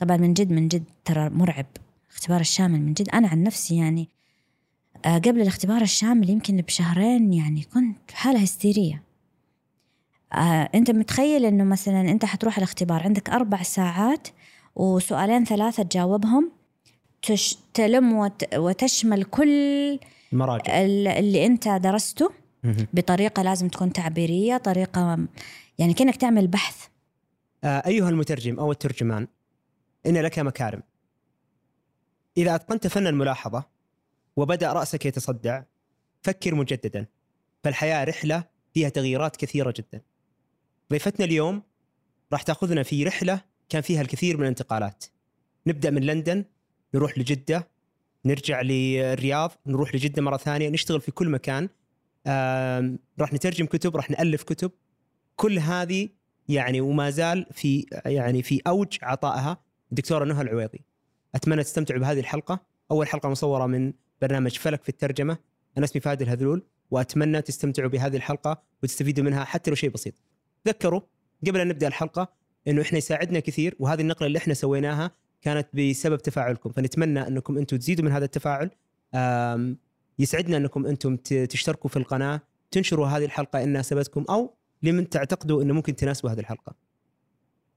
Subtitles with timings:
[0.00, 1.66] طبعا من جد من جد ترى مرعب
[2.10, 3.08] الاختبار الشامل من جد.
[3.08, 4.08] أنا عن نفسي يعني
[5.04, 9.02] آه، قبل الاختبار الشامل يمكن بشهرين يعني كنت في حالة هستيرية.
[10.32, 14.28] آه، أنت متخيل إنه مثلا أنت حتروح الاختبار عندك أربع ساعات
[14.76, 16.50] وسؤالين ثلاثة تجاوبهم
[17.22, 19.98] تش تلم وت وتشمل كل
[20.32, 20.80] المراجع.
[20.80, 22.30] اللي أنت درسته.
[22.94, 25.18] بطريقة لازم تكون تعبيرية طريقة
[25.78, 26.86] يعني كأنك تعمل بحث.
[27.64, 29.26] آه، أيها المترجم أو الترجمان
[30.06, 30.82] إن لك مكارم.
[32.36, 33.64] إذا أتقنت فن الملاحظة
[34.36, 35.62] وبدأ رأسك يتصدع
[36.22, 37.06] فكر مجددا.
[37.64, 38.44] فالحياة رحلة
[38.74, 40.02] فيها تغييرات كثيرة جدا.
[40.90, 41.62] ضيفتنا اليوم
[42.32, 45.04] راح تأخذنا في رحلة كان فيها الكثير من الانتقالات.
[45.66, 46.44] نبدأ من لندن
[46.94, 47.68] نروح لجدة
[48.24, 51.68] نرجع للرياض نروح لجدة مرة ثانية نشتغل في كل مكان.
[53.20, 54.70] راح نترجم كتب راح نألف كتب.
[55.36, 56.08] كل هذه
[56.48, 59.64] يعني وما زال في يعني في أوج عطائها.
[59.90, 60.84] الدكتوره نهى العويضي.
[61.34, 65.38] أتمنى تستمتعوا بهذه الحلقة، أول حلقة مصورة من برنامج فلك في الترجمة،
[65.76, 70.14] أنا اسمي فهد الهذلول وأتمنى تستمتعوا بهذه الحلقة وتستفيدوا منها حتى لو شيء بسيط.
[70.64, 71.00] تذكروا
[71.46, 72.32] قبل أن نبدأ الحلقة
[72.68, 75.10] إنه إحنا يساعدنا كثير وهذه النقلة اللي إحنا سويناها
[75.42, 78.70] كانت بسبب تفاعلكم فنتمنى أنكم أنتم تزيدوا من هذا التفاعل
[80.18, 85.74] يسعدنا أنكم أنتم تشتركوا في القناة تنشروا هذه الحلقة إن ناسبتكم أو لمن تعتقدوا إنه
[85.74, 86.74] ممكن تناسبوا هذه الحلقة.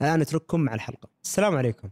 [0.01, 1.09] الآن اترككم مع الحلقة.
[1.23, 1.89] السلام عليكم.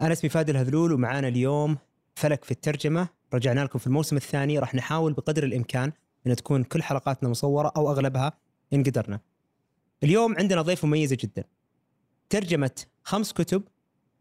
[0.00, 1.78] أنا اسمي فادي الهذلول ومعانا اليوم
[2.14, 5.92] فلك في الترجمة، رجعنا لكم في الموسم الثاني راح نحاول بقدر الإمكان
[6.26, 8.32] إن تكون كل حلقاتنا مصورة أو أغلبها
[8.72, 9.20] إن قدرنا.
[10.02, 11.44] اليوم عندنا ضيف مميزه جدا.
[12.28, 13.62] ترجمت خمس كتب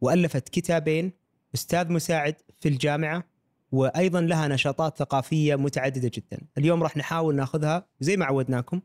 [0.01, 1.11] وألفت كتابين،
[1.55, 3.23] أستاذ مساعد في الجامعة
[3.71, 6.41] وأيضا لها نشاطات ثقافية متعددة جدا.
[6.57, 8.81] اليوم راح نحاول ناخذها زي ما عودناكم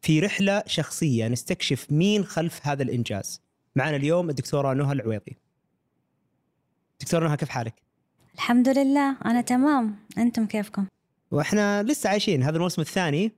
[0.00, 3.42] في رحلة شخصية نستكشف مين خلف هذا الإنجاز
[3.76, 5.36] معنا اليوم الدكتورة نهى العويضي
[7.00, 7.74] دكتورة نهى كيف حالك؟
[8.34, 9.96] الحمد لله أنا تمام.
[10.18, 10.86] أنتم كيفكم؟
[11.30, 13.32] وإحنا لسه عايشين هذا الموسم الثاني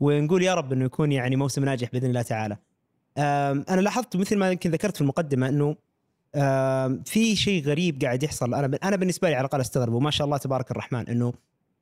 [0.00, 2.56] ونقول يا رب أنه يكون يعني موسم ناجح بإذن الله تعالى.
[3.68, 5.76] أنا لاحظت مثل ما يمكن ذكرت في المقدمة أنه
[7.04, 8.54] في شيء غريب قاعد يحصل.
[8.54, 11.32] أنا أنا بالنسبة لي على الأقل أستغرب وما شاء الله تبارك الرحمن أنه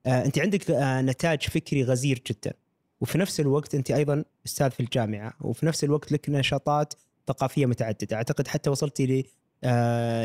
[0.06, 2.52] آه، أنت عندك آه، نتاج فكري غزير جدا.
[3.00, 6.94] وفي نفس الوقت أنت أيضا أستاذ في الجامعة وفي نفس الوقت لك نشاطات
[7.28, 8.16] ثقافية متعددة.
[8.16, 9.26] أعتقد حتى وصلتي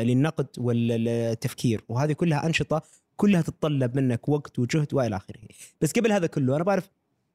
[0.02, 1.84] للنقد والتفكير.
[1.88, 2.82] وهذه كلها أنشطة
[3.16, 5.40] كلها تتطلب منك وقت وجهد وإلى آخره.
[5.80, 6.90] بس قبل هذا كله أنا بعرف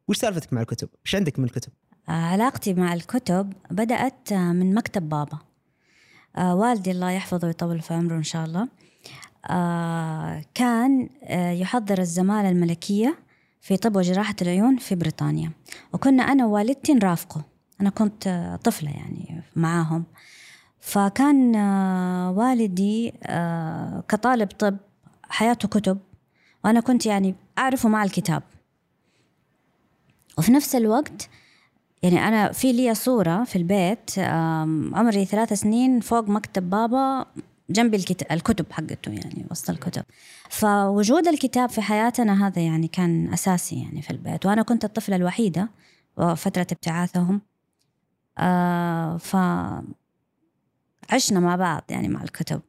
[0.07, 1.72] وش سالفتك مع الكتب؟ وش عندك من الكتب؟
[2.09, 5.39] آه، علاقتي مع الكتب بدأت آه، من مكتب بابا.
[6.38, 8.67] آه، والدي الله يحفظه ويطول في عمره إن شاء الله.
[9.50, 13.19] آه، كان آه، يحضر الزمالة الملكية
[13.61, 15.51] في طب وجراحة العيون في بريطانيا.
[15.94, 17.44] وكنا أنا ووالدتي نرافقه.
[17.81, 20.03] أنا كنت آه، طفلة يعني معاهم.
[20.85, 24.78] فكان آه، والدي آه، كطالب طب
[25.29, 25.97] حياته كتب
[26.66, 28.44] وأنا كنت يعني أعرفه مع الكتاب.
[30.38, 31.29] وفي نفس الوقت
[32.03, 34.19] يعني أنا في لي صورة في البيت
[34.94, 37.25] عمري ثلاث سنين فوق مكتب بابا
[37.69, 37.96] جنب
[38.31, 40.03] الكتب حقته يعني وسط الكتب.
[40.50, 44.46] فوجود الكتاب في حياتنا هذا يعني كان أساسي يعني في البيت.
[44.46, 45.69] وأنا كنت الطفلة الوحيدة
[46.17, 47.41] وفترة ابتعاثهم.
[48.38, 49.35] آه ف
[51.11, 52.61] عشنا مع بعض يعني مع الكتب.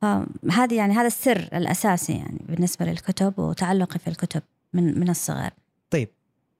[0.00, 5.50] فهذه يعني هذا السر الأساسي يعني بالنسبة للكتب وتعلقي في الكتب من من الصغر.
[5.90, 6.08] طيب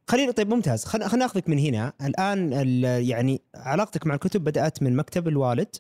[0.09, 0.85] خلينا طيب ممتاز.
[0.85, 1.93] خلينا ناخذك من هنا.
[2.03, 5.77] الآن ال- يعني علاقتك مع الكتب بدأت من مكتب الوالد.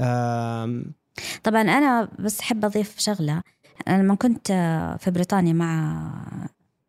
[0.00, 0.84] آم،
[1.44, 3.42] طبعا أنا بس أحب أضيف شغلة.
[3.88, 4.46] أنا لما كنت
[5.00, 6.12] في بريطانيا مع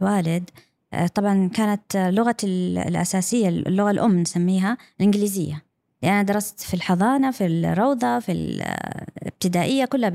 [0.01, 0.50] والد
[0.94, 5.62] آه، طبعا كانت لغتي ال- الأساسية اللغة الأم نسميها الانجليزيه
[6.03, 10.09] يعني أنا درست في الحضانة في الروضة في الابتدائية كلها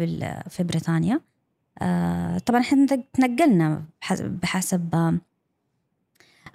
[0.49, 1.21] في بريطانيا.
[1.82, 4.41] آه، طبعا إحنا تنقلنا بحسب-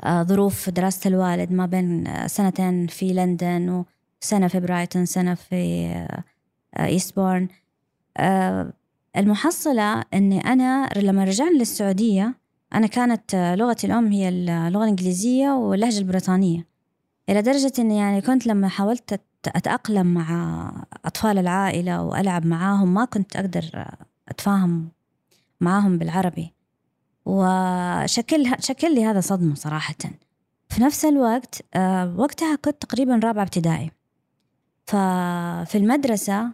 [0.03, 3.83] آه، ظروف دراسة الوالد ما بين سنتين في لندن
[4.23, 5.87] وسنة في برايتون سنة في
[6.77, 7.47] آه، ايستبورن
[8.17, 8.73] آه،
[9.17, 12.33] المحصلة إني أنا لما رجعنا للسعودية
[12.73, 16.72] أنا كانت لغتي الأم هي اللغة الإنجليزية واللهجة البريطانية.
[17.29, 20.71] إلى درجة إني يعني كنت لما حاولت أت- أتأقلم مع
[21.05, 23.97] أطفال العائلة وألعب معاهم ما كنت أقدر آه،
[24.29, 24.89] أتفاهم
[25.61, 26.53] معاهم بالعربي.
[27.25, 29.95] وشكل شكل لي هذا صدمة صراحة.
[30.69, 33.91] في نفس الوقت آه، وقتها كنت تقريبا رابعة ابتدائي.
[34.85, 36.49] ففي المدرسة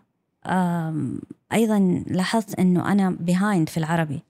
[1.53, 4.23] أيضا لاحظت أنه أنا بيهايند في العربي.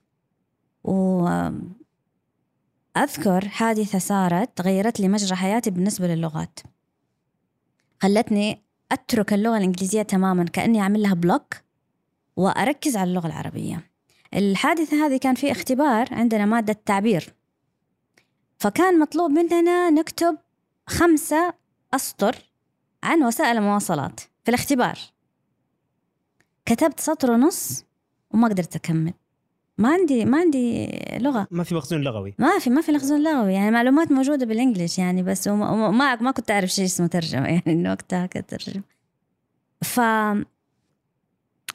[2.96, 6.60] وأذكر حادثة صارت غيرت لي مجرى حياتي بالنسبة للغات.
[8.02, 11.54] خلتني أترك اللغة الإنجليزية تماما كأني أعمل لها بلوك
[12.36, 13.90] وأركز على اللغة العربية.
[14.34, 17.34] الحادثة هذه كان في اختبار عندنا مادة تعبير
[18.58, 20.38] فكان مطلوب مننا نكتب
[20.86, 21.54] خمسة
[21.94, 22.36] أسطر
[23.02, 24.98] عن وسائل المواصلات في الاختبار.
[26.66, 27.84] كتبت سطر ونص
[28.30, 29.14] وما قدرت أكمل.
[29.80, 30.88] ما عندي ما عندي
[31.18, 31.46] لغة.
[31.50, 32.34] ما في مخزون لغوي.
[32.38, 36.16] ما في ما في مخزون لغوي يعني معلومات موجودة بال English يعني بس وما ما,
[36.16, 38.82] ما كنت أعرف شيء اسمه ترجمة يعني إنه وقتها كنت ترجمة.
[39.84, 40.00] ف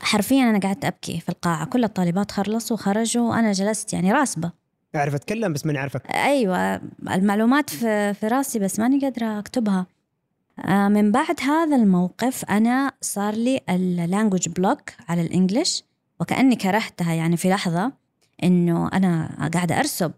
[0.02, 4.52] حرفيا أنا قعدت أبكي في القاعة كل الطالبات خلصوا وخرجوا وأنا جلست يعني راسبة.
[4.96, 6.82] أعرف أتكلم بس ماني عارفة أيوة
[7.12, 9.86] المعلومات في, في راسي بس ماني قادرة أكتبها.
[10.60, 15.84] آه، من بعد هذا الموقف أنا صار لي ال language block على الإنجليش.
[16.20, 17.92] وكأني كرهتها يعني في لحظة
[18.44, 20.12] إنه أنا قاعدة أرسب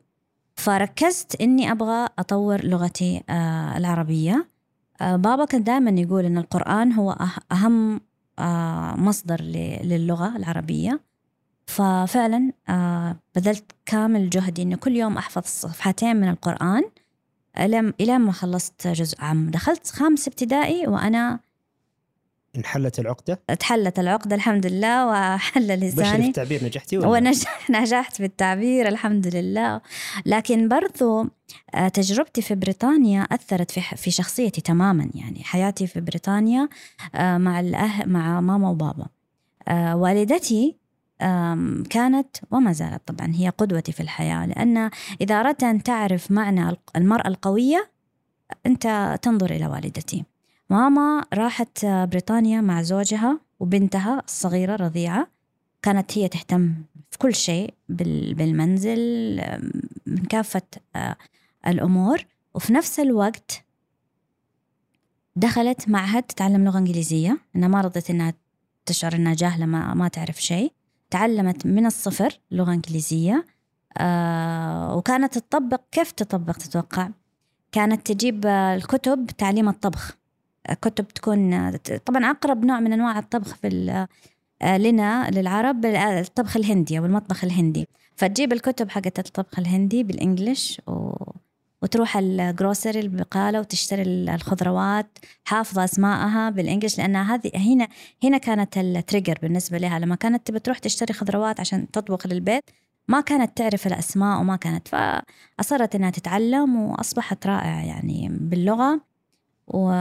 [0.55, 4.47] فركزت إني أبغى أطور لغتي آه، العربية.
[5.01, 7.17] آه، بابا كان دائما يقول إن القرآن هو
[7.51, 8.01] أهم
[9.05, 9.41] مصدر
[9.83, 10.99] للغة العربية.
[11.65, 12.53] ففعلا
[13.35, 16.83] بذلت كامل جهدي إنه كل يوم أحفظ صفحتين من القرآن.
[17.99, 19.51] إلى ما خلصت جزء عام.
[19.51, 21.39] دخلت خامس ابتدائي وأنا
[22.57, 26.21] انحلت العقدة؟ اتحلت العقدة الحمد لله وحل لساني.
[26.21, 29.81] في التعبير نجحتي ولا؟ ونجح نجحت في التعبير الحمد لله.
[30.25, 31.27] لكن برضو
[31.75, 35.09] آه، تجربتي في بريطانيا أثرت في في شخصيتي تماما.
[35.13, 36.69] يعني حياتي في بريطانيا
[37.15, 39.05] آه، مع الأه مع ماما وبابا.
[39.67, 40.77] آه، والدتي
[41.89, 44.45] كانت وما زالت طبعا هي قدوتي في الحياة.
[44.45, 44.89] لأن
[45.21, 47.91] إذا أردت أن تعرف معنى المرأة القوية
[48.65, 50.23] أنت تنظر إلى والدتي.
[50.69, 55.27] ماما راحت بريطانيا مع زوجها وبنتها الصغيرة رضيعة.
[55.81, 56.73] كانت هي تهتم
[57.11, 59.41] في كل شيء بالمنزل
[60.05, 60.61] من كافة
[60.95, 61.15] آه،
[61.67, 62.25] الأمور.
[62.53, 63.63] وفي نفس الوقت
[65.35, 67.37] دخلت معهد تتعلم لغة إنجليزية.
[67.55, 68.33] أنها ما رضت أنها
[68.85, 70.73] تشعر أنها جاهلة ما, ما تعرف شيء.
[71.09, 73.45] تعلمت من الصفر لغة إنجليزية.
[73.97, 77.09] آه وكانت تطبق كيف تطبق تتوقع؟
[77.71, 80.17] كانت تجيب الكتب تعليم الطبخ.
[80.81, 81.71] كتب تكون
[82.05, 84.07] طبعا أقرب نوع من أنواع الطبخ في
[84.61, 87.87] آه، لنا للعرب الطبخ الهندي أو المطبخ الهندي.
[88.15, 91.13] فتجيب الكتب حقت الطبخ الهندي بال English و...
[91.81, 97.87] وتروح ال grocery البقالة وتشتري الخضروات حافظة أسماءها بال English لأنها هذه هنا
[98.23, 99.99] هنا كانت ال trigger بالنسبة لها.
[99.99, 102.63] لما كانت تبي تروح تشتري خضروات عشان تطبخ للبيت
[103.07, 109.01] ما كانت تعرف الأسماء وما كانت فأصرت إنها تتعلم وأصبحت رائعة يعني باللغة.
[109.67, 109.93] و...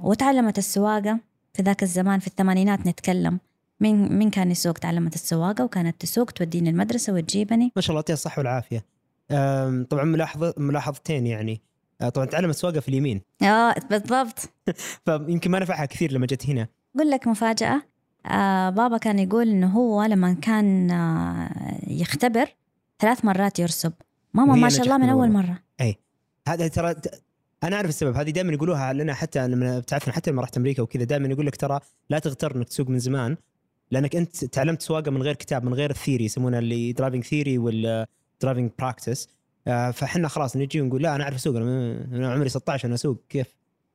[0.00, 1.18] وتعلمت السواقة
[1.54, 3.40] في ذاك الزمان في الثمانينات نتكلم.
[3.80, 7.72] مين مين كان يسوق تعلمت السواقة؟ وكانت تسوق توديني المدرسة وتجيبني.
[7.76, 8.84] ما شاء الله يعطيها الصحة والعافية.
[9.90, 11.62] طبعا ملاحظه ملاحظتين يعني.
[12.00, 13.20] آه، طبعا تعلمت سواقه في اليمين.
[13.42, 14.38] آه بالضبط.
[15.06, 16.68] فيمكن ما نفعها كثير لما جت هنا.
[16.96, 17.82] أقول لك مفاجأة.
[18.26, 22.46] آه بابا كان يقول إنه هو لما كان آه يختبر
[22.98, 23.92] ثلاث مرات يرسب.
[24.34, 25.58] ماما ما شاء الله من أول مرة.
[25.80, 25.96] اي
[26.48, 26.94] هذا ترى
[27.64, 28.16] أنا أعرف السبب.
[28.16, 31.56] هذه دائما يقولوها لنا حتى لما بتعرفنا حتى لما رحت أمريكا وكذا دائما يقول لك
[31.56, 31.80] ترى
[32.10, 33.36] لا تغتر إنك تسوق من زمان
[33.90, 37.58] لأنك أنت تعلمت سواقة من غير كتاب من غير ال theory يسمونها اللي driving theory
[37.58, 38.06] وال
[38.40, 39.28] driving practice
[39.66, 43.46] فإحنا خلاص نجي ونقول لا أنا أعرف أسوق أنا عمري 16 أنا أسوق كيف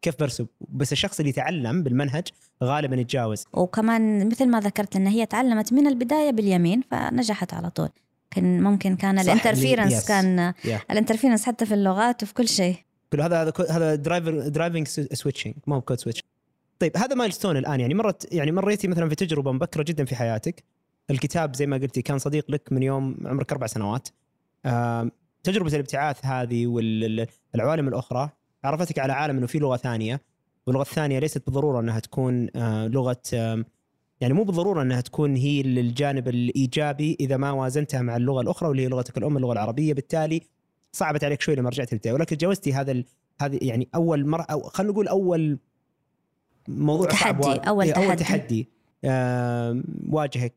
[0.02, 2.28] كيف برسب؟ بس الشخص اللي يتعلم بالمنهج
[2.64, 3.46] غالبا يتجاوز.
[3.54, 7.90] وكمان مثل ما ذكرت إن هي تعلمت من البداية باليمين فنجحت على طول.
[8.32, 10.70] كان ممكن كان ال interference كان yeah.
[10.92, 12.76] ال interference حتى في اللغات وفي كل شيء.
[13.20, 16.22] هذا هذا هذا driver driving switching ما هو code switch
[16.80, 17.80] طيب هذا milestone الآن.
[17.80, 20.64] يعني مرت يعني مريتي مثلا في تجربة مبكرة جدا في حياتك.
[21.10, 24.08] الكتاب زي ما قلتي كان صديق لك من يوم عمرك أربع سنوات.
[25.44, 28.30] تجربة الابتعاث هذه والعوالم الأخرى
[28.64, 30.22] عرفتك على عالم إنه في لغة ثانية.
[30.68, 32.50] واللغة الثانية ليست بالضرورة إنها تكون
[32.88, 33.22] لغة
[34.22, 38.84] يعني مو بالضرورة إنها تكون هي للجانب الإيجابي إذا ما وازنتها مع اللغة الأخرى واللي
[38.84, 39.94] هي لغتك الأم اللغة العربية.
[39.94, 40.42] بالتالي
[40.92, 43.04] صعبت عليك شوي لما رجعت البدايه ولكن تجاوزتي هذا
[43.42, 45.60] هذه يعني أول مرة أو خلينا نقول أول
[46.68, 48.08] موضوع تحدي صعب أول إيه، تحدي.
[48.08, 48.70] اول تحدي
[50.10, 50.54] واجهك.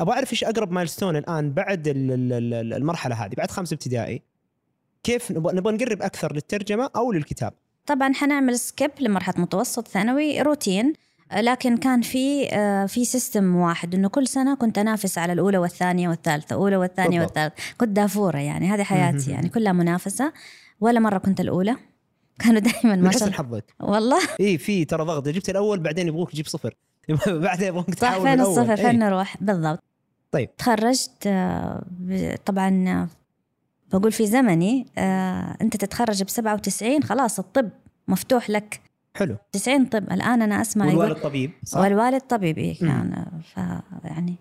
[0.00, 4.22] أبغى أعرف إيش أقرب milestone الآن بعد المرحلة هذه بعد خمس ابتدائي.
[5.02, 7.52] كيف نبغى نقرب أكثر للترجمة أو للكتاب؟
[7.86, 10.92] طبعا حنعمل skip لمرحلة متوسط ثانوي روتين
[11.34, 16.08] لكن كان في آه، في system واحد إنه كل سنة كنت أنافس على الأولى والثانية
[16.08, 17.54] والثالثة أولى والثانية والثالثة.
[17.78, 20.32] كنت دافورة يعني هذه حياتي يعني كلها منافسة.
[20.80, 21.76] ولا مرة كنت الأولى.
[22.38, 23.36] كانوا دائما ما شاء الله.
[23.36, 24.20] حظك والله.
[24.40, 25.28] إي في ترى ضغط.
[25.28, 26.74] جبت الأول بعدين يبغوك تجيب صفر.
[27.26, 29.82] بعدين يبغوك صح فين الصفر؟ فين نروح؟ بالضبط.
[30.32, 30.56] طيب.
[30.56, 31.84] تخرجت آه،
[32.44, 33.08] طبعا
[33.92, 37.70] بقول في زمني آه، أنت تتخرج ب 97 خلاص الطب
[38.08, 38.80] مفتوح لك.
[39.16, 39.36] حلو.
[39.52, 43.56] 90 طب الآن أنا أسمع والوالد طبيب صح؟ والوالد طبيب إيه كان ف
[44.04, 44.36] يعني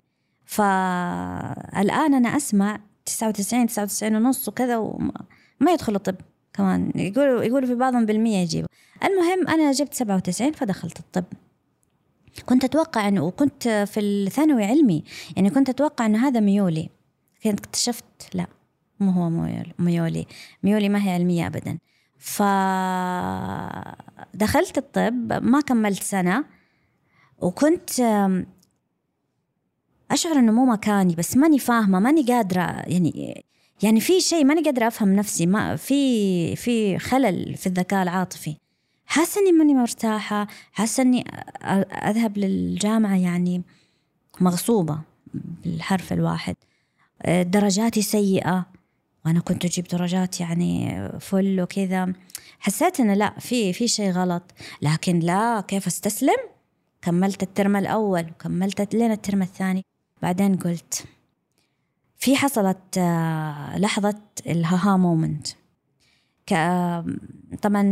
[0.46, 5.12] فالان أنا أسمع 99 99 ونص وكذا وما
[5.60, 6.16] ما يدخلوا طب
[6.54, 6.92] كمان.
[6.96, 8.68] يقولوا يقولوا في بعضهم بالمية يجيبوا
[9.04, 11.24] المهم أنا جبت 97 فدخلت الطب.
[12.46, 15.04] كنت أتوقع إنه وكنت في الثانوي علمي
[15.36, 16.90] يعني كنت أتوقع إنه هذا ميولي.
[17.40, 18.04] لكن اكتشفت
[18.34, 18.48] لا
[19.00, 20.26] مو هو ميول- ميولي
[20.64, 21.78] ميولي ما هي علمية ابدا.
[22.26, 23.88] فدخلت
[24.78, 26.46] الطب ما كملت سنة
[27.42, 27.90] وكنت
[30.12, 33.46] أشعر إنه مو مكاني بس ماني فاهمة ماني قادرة يعني
[33.84, 38.56] يعني في شيء ماني قادرة أفهم نفسي ما في في خلل في الذكاء العاطفي.
[39.06, 41.26] حاسة إني ماني مرتاحة حاسة إني
[42.10, 43.64] أذهب للجامعة يعني
[44.42, 45.00] مغصوبة
[45.34, 46.56] بالحرف الواحد.
[47.22, 48.66] أه، درجاتي سيئة.
[49.26, 52.14] وأنا كنت أجيب درجات يعني full وكذا.
[52.60, 54.44] حسيت إنه لا في في شيء غلط.
[54.82, 56.38] لكن لا كيف أستسلم؟
[57.02, 59.86] كملت الترم الأول وكملت لين الترم الثاني.
[60.22, 61.04] بعدين قلت
[62.18, 65.48] في حصلت آه، لحظة ال aha moment
[67.62, 67.84] طبعا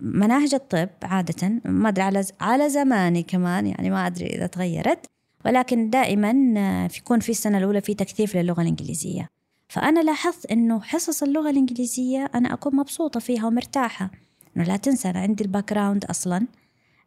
[0.00, 5.06] مناهج الطب عادة ما أدري على على زماني كمان يعني ما أدري إذا تغيرت.
[5.44, 9.28] ولكن دائما آه، يكون في السنة الأولى في تكثيف للغة الإنجليزية.
[9.68, 14.10] فأنا لاحظت إنه حصص اللغة الإنجليزية أنا أكون مبسوطة فيها ومرتاحة.
[14.56, 16.46] إنه لا تنسى أنا عندي ال background أصلا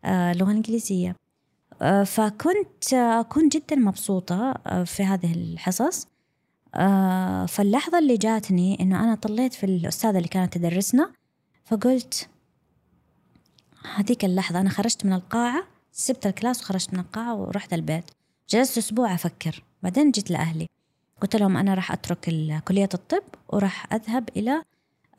[0.06, 1.16] آه، اللغة الإنجليزية
[1.82, 6.08] آه، فكنت آه، أكون جدا مبسوطة آه، في هذه الحصص.
[6.76, 11.12] آه، فاللحظة اللي جاتني إنه أنا طليت في الأستاذة اللي كانت تدرسنا
[11.66, 12.30] فقلت
[13.96, 18.04] هذيك اللحظة أنا خرجت من القاعة سبت الكلاس وخرجت من القاعة ورحت البيت.
[18.50, 20.68] جلست أسبوع أفكر بعدين جيت لأهلي.
[21.22, 22.20] قلت لهم أنا راح أترك
[22.68, 24.64] كلية الطب وراح أذهب إلى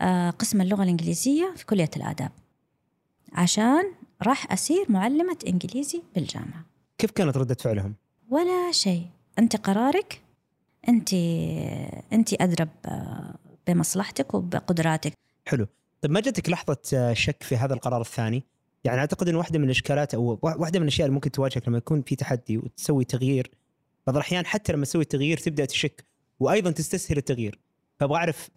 [0.00, 2.30] آه، قسم اللغة الإنجليزية في كلية الآداب.
[3.32, 3.82] عشان
[4.22, 6.64] راح أصير معلمة إنجليزي بالجامعة.
[6.98, 7.94] كيف كانت ردة فعلهم؟
[8.30, 9.06] ولا شيء.
[9.38, 10.20] أنت قرارك؟
[10.88, 11.14] أنت
[12.12, 13.34] أنت أدرى ب-
[13.66, 15.12] بمصلحتك وبقدراتك.
[15.46, 15.66] حلو.
[16.02, 18.42] طيب ما جاتك لحظة آه، شك في هذا القرار الثاني؟
[18.84, 21.78] يعني أعتقد إن واحدة من الإشكالات أو وا- واحدة من الأشياء اللي ممكن تواجهك لما
[21.78, 23.50] يكون في تحدي وتسوي تغيير
[24.06, 26.04] بعض الأحيان حتى لما تسوي التغيير تبدأ تشك
[26.40, 27.58] وأيضا تستسهل التغيير.
[28.00, 28.50] فأبغى أعرف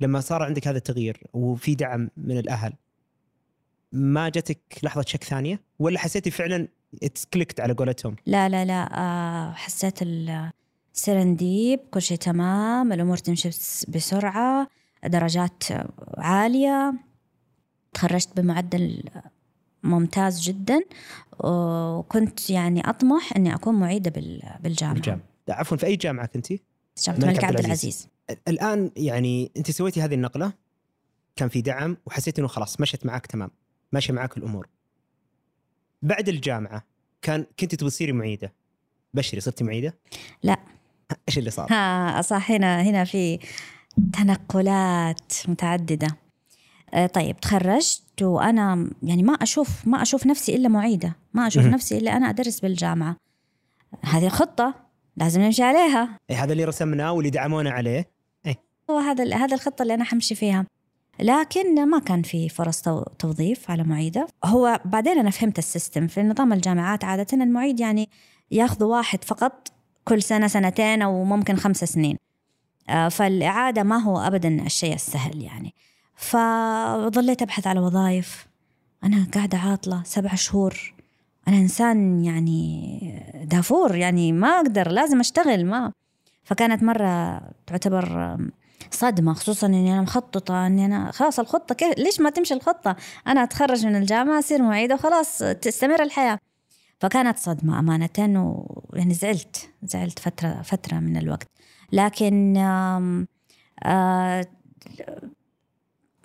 [0.00, 2.72] لما صار عندك هذا التغيير وفي دعم من الأهل
[3.92, 6.68] ما جاتك لحظة شك ثانية؟ ولا حسيتي فعلا
[7.34, 9.98] clicked على قولتهم؟ لا لا لا آه، حسيت
[10.94, 14.68] ال serendipity كل شيء تمام الأمور تمشي بس- بسرعة
[15.04, 15.62] درجات
[16.18, 16.94] عالية
[17.94, 19.02] تخرجت بمعدل
[19.82, 20.80] ممتاز جدا.
[21.40, 26.62] وكنت يعني أطمح أني أكون معيدة بال- بالجامعة بالجامعة عفوا في أي جامعة كنتي؟
[27.06, 28.08] جامعة الملك عبد العزيز
[28.48, 30.52] الآن يعني انت سويتي هذه النقلة
[31.36, 33.50] كان في دعم وحسيت إنه خلاص مشت معك تمام
[33.92, 34.68] ماشي معك الأمور
[36.02, 36.84] بعد الجامعة
[37.22, 38.52] كان كنت تبغى تصيري معيدة
[39.14, 39.94] بشري صرتي معيدة؟
[40.42, 40.56] لا.
[41.28, 43.38] إيش اللي صار؟ ها صح هنا هنا في
[44.12, 46.16] تنقلات متعددة آه،
[47.14, 51.66] طيب تخرجت وأنا يعني ما أشوف ما أشوف نفسي إلا معيدة ما مهم.
[51.66, 53.16] نفسي إلا أنا أدرس بالجامعة.
[54.02, 54.74] هذه خطة
[55.16, 56.18] لازم نمشي عليها.
[56.30, 58.10] إيه هذا اللي رسمناه واللي دعمونا عليه.
[58.90, 60.66] هو هذا هذا الخطة اللي أنا حمشي فيها.
[61.20, 64.26] لكن ما كان في فرص تو- توظيف على معيدة.
[64.44, 66.06] هو بعدين أنا فهمت ال system.
[66.06, 68.08] في نظام الجامعات عادة المعيد يعني
[68.50, 69.68] ياخذوا واحد فقط
[70.04, 72.16] كل سنة سنتين أو ممكن خمس سنين.
[72.88, 75.74] آه، فالإعادة ما هو أبدا الشيء السهل يعني.
[76.16, 78.46] فظليت أبحث على وظائف.
[79.04, 80.94] أنا قاعدة عاطلة سبع شهور.
[81.48, 85.92] أنا إنسان يعني دافور يعني ما أقدر لازم أشتغل ما.
[86.44, 88.36] فكانت مرة تعتبر
[88.90, 92.96] صدمة خصوصا إني أنا مخططة إني أنا خلاص الخطة كيف ليش ما تمشي الخطة؟
[93.26, 96.38] أنا أتخرج من الجامعة أصير معيدة وخلاص تستمر الحياة.
[97.00, 101.48] فكانت صدمة أمانة ويعني زعلت زعلت فترة فترة من الوقت.
[101.92, 103.26] لكن آم،
[103.82, 104.46] آه،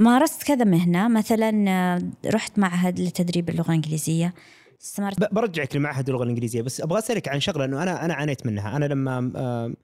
[0.02, 4.34] مارست كذا مهنة مثلا آه، رحت معهد لتدريب اللغة الإنجليزية.
[4.82, 5.34] استمرت.
[5.34, 8.76] برجعك لمعهد اللغة الإنجليزية بس أبغى أسألك عن شغلة إنه أنا أنا عانيت منها.
[8.78, 9.76] أنا لما آم،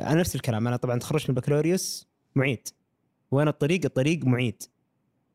[0.00, 0.66] أنا نفس الكلام.
[0.68, 2.68] أنا طبعا تخرجت من البكالوريوس معيد.
[3.30, 4.62] وأنا الطريق الطريق معيد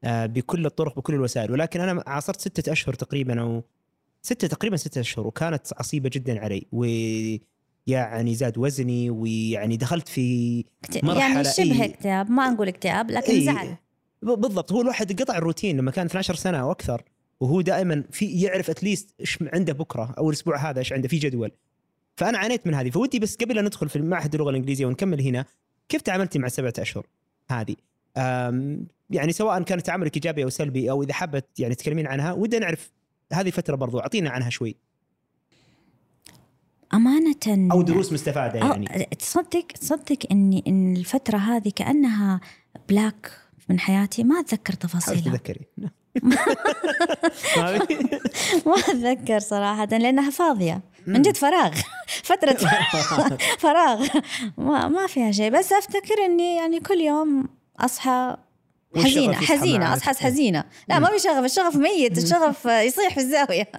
[0.03, 1.51] آه، بكل الطرق بكل الوسائل.
[1.51, 3.63] ولكن أنا عاصرت ستة أشهر تقريبا أو
[4.21, 6.65] ستة تقريبا ستة أشهر وكانت عصيبة جدا علي.
[6.71, 11.85] ويعني زاد وزني ويعني دخلت في اكت- مرحلة يعني شبه.
[11.85, 13.75] اكتئاب ما نقول اكتئاب لكن إيه، زعل.
[14.21, 17.03] بالضبط هو الواحد قطع الروتين لما كان 12 سنة أو أكثر
[17.39, 21.51] وهو دائما في يعرف اتليست إيش عنده بكرة أو الأسبوع هذا إيش عنده في جدول.
[22.15, 22.89] فأنا عانيت من هذه.
[22.89, 25.45] فودي بس قبل لا ندخل في معهد اللغة الإنجليزية ونكمل هنا
[25.89, 27.07] كيف تعاملتي مع السبعة أشهر
[27.49, 27.75] هذه؟
[29.09, 32.91] يعني سواء كان تعاملك إيجابي أو سلبي أو إذا حابة يعني تكلمين عنها ودنا نعرف
[33.33, 34.75] هذه الفترة برضو أعطينا عنها شوي.
[36.93, 38.95] أمانة أو دروس مستفادة يعني.
[38.95, 42.41] أو تصدق تصدق إني إن الفترة هذه كأنها
[42.89, 43.31] بلاك
[43.69, 45.21] من حياتي ما أتذكر تفاصيلها.
[45.21, 45.65] تتذكري
[48.65, 50.81] ما أتذكر صراحة لأنها فاضية.
[51.07, 51.73] من جد فراغ.
[52.23, 52.57] فترة
[53.63, 54.07] فراغ.
[54.57, 55.51] ما ما فيها شيء.
[55.51, 57.49] بس أفتكر إني يعني كل يوم
[57.79, 58.37] أصحى
[58.95, 59.97] حزينة معك.
[59.97, 60.63] أصحى حزينة.
[60.89, 61.45] لا ما في شغف.
[61.45, 63.71] الشغف ميت الشغف يصيح في الزاوية.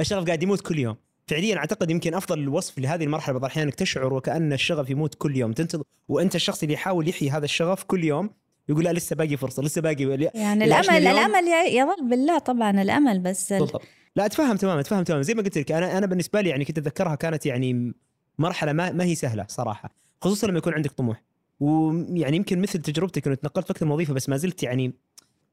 [0.00, 0.96] الشغف قاعد يموت كل يوم.
[1.28, 5.36] فعليا أعتقد يمكن أفضل وصف لهذه المرحلة بعض الأحيان إنك تشعر وكأن الشغف يموت كل
[5.36, 5.52] يوم.
[5.52, 8.30] تنتظر وأنت الشخص اللي يحاول يحيي هذا الشغف كل يوم
[8.70, 13.52] يقول لا لسه باقي فرصة لسه باقي يعني الامل الأمل يظل بالله طبعا الأمل بس
[13.52, 13.82] ال- بالضبط.
[14.16, 16.78] لا أتفهم تماما أتفهم تماما زي ما قلت لك أنا أنا بالنسبة لي يعني كنت
[16.78, 17.94] أتذكرها كانت يعني
[18.38, 21.22] مرحلة ما ما هي سهلة صراحة خصوصا لما يكون عندك طموح.
[21.60, 24.92] ويعني يمكن مثل تجربتك إنه تنقلت أكثر من وظيفه بس ما زلت يعني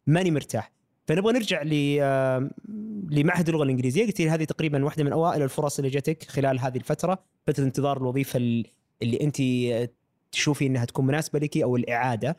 [0.07, 0.71] ماني مرتاح.
[1.07, 1.69] فنبغى نرجع ل
[3.11, 4.05] لمعهد اللغة الإنجليزية.
[4.05, 7.97] قلت لي هذه تقريبا واحدة من أوائل الفرص اللي جاتك خلال هذه الفترة فترة انتظار
[7.97, 8.65] الوظيفة ال-
[9.01, 9.37] اللي أنت
[10.31, 12.37] تشوفي إنها تكون مناسبة لك أو الإعادة.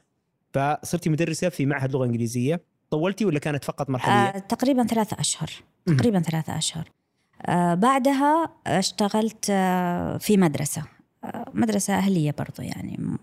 [0.52, 2.60] فصرتي مدرسة في معهد لغة إنجليزية.
[2.90, 5.50] طولتي ولا كانت فقط مرحلية؟ آه تقريبا ثلاثة أشهر.
[5.86, 6.90] تقريبا ثلاثة أشهر.
[7.46, 10.82] آه بعدها اشتغلت آه في مدرسة.
[11.24, 13.18] آه مدرسة أهلية برضو يعني.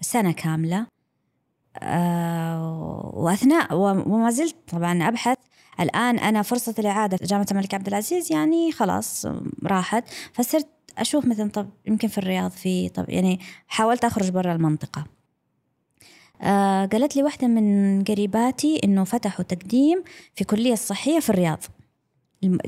[0.00, 0.86] سنة كاملة.
[1.78, 5.38] آه وأثناء وما زلت طبعا أبحث.
[5.80, 9.26] الآن أنا فرصة الاعادة في جامعة الملك عبد العزيز يعني خلاص
[9.64, 10.04] راحت.
[10.32, 15.04] فصرت أشوف مثلا طب يمكن في الرياض في طب يعني حاولت أخرج برا المنطقة.
[16.42, 21.58] آه قالت لي واحدة من قريباتي إنه فتحوا تقديم في كلية صحية في الرياض.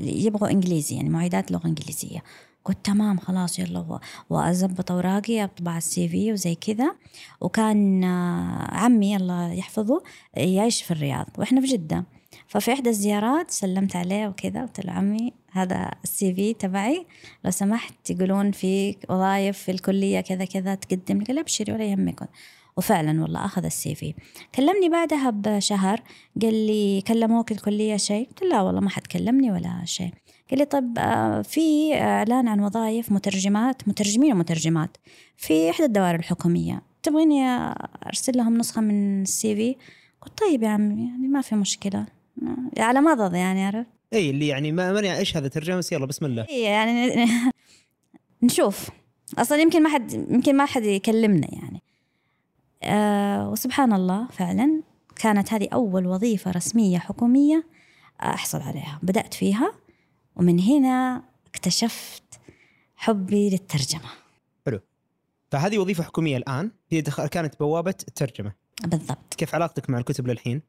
[0.01, 2.23] يبغوا إنجليزي يعني معيدات لغة إنجليزية.
[2.65, 6.95] قلت تمام خلاص يلا وأزبط أوراقي أطبع السي في وزي كذا.
[7.41, 10.03] وكان آه، عمي الله يحفظه
[10.37, 12.05] يعيش في الرياض وإحنا في جدة.
[12.47, 17.05] ففي إحدى الزيارات سلمت عليه وكذا قلت له عمي هذا السي في تبعي.
[17.45, 22.29] لو سمحت يقولون في وظائف في الكلية كذا كذا تقدم لي قال أبشري ولا يهمك.
[22.77, 24.13] وفعلا والله أخذ السي في.
[24.55, 26.01] كلمني بعدها بشهر
[26.41, 30.11] قال لي كلموك الكلية شيء؟ قلت لا والله ما حد كلمني ولا شيء.
[30.49, 34.97] قال لي طب آه، في إعلان عن وظائف مترجمات مترجمين ومترجمات
[35.37, 36.81] في إحدى الدوائر الحكومية.
[37.03, 37.47] تبغيني
[38.07, 39.75] أرسل لهم نسخة من السي في؟
[40.21, 42.05] قلت طيب يا عمي يعني ما في مشكلة.
[42.79, 46.25] على مضض يعني عرفت؟ إي اللي يعني ما ماني إيش هذا ترجمة بس يلا بسم
[46.25, 46.45] الله.
[46.49, 47.25] إيه يعني
[48.43, 48.89] نشوف.
[49.37, 51.81] أصلا يمكن ما حد يمكن ما حد يكلمنا يعني.
[52.85, 54.81] آه وسبحان الله فعلا
[55.15, 57.65] كانت هذه أول وظيفة رسمية حكومية
[58.21, 58.99] أحصل عليها.
[59.03, 59.73] بدأت فيها
[60.35, 62.23] ومن هنا اكتشفت
[62.95, 64.09] حبي للترجمة.
[65.51, 68.51] فهذه وظيفة حكومية الآن هي كانت بوابة الترجمة.
[68.83, 69.33] بالضبط.
[69.37, 70.61] كيف علاقتك مع الكتب للحين؟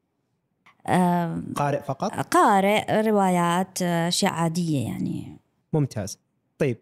[0.87, 5.37] آه قارئ فقط؟ قارئ روايات آه، أشياء عادية يعني.
[5.73, 6.19] ممتاز.
[6.59, 6.79] طيب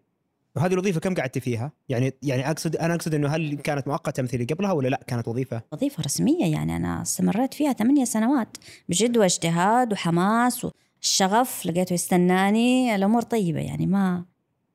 [0.55, 4.33] وهذه الوظيفة كم قعدتي فيها؟ يعني يعني اقصد أنا أقصد إنه هل كانت مؤقتة مثل
[4.33, 8.57] اللي قبلها ولا لا كانت وظيفة؟ وظيفة رسمية يعني أنا استمريت فيها ثمانية سنوات
[8.89, 14.25] بجد واجتهاد وحماس والشغف لقيته يستناني الأمور طيبة يعني ما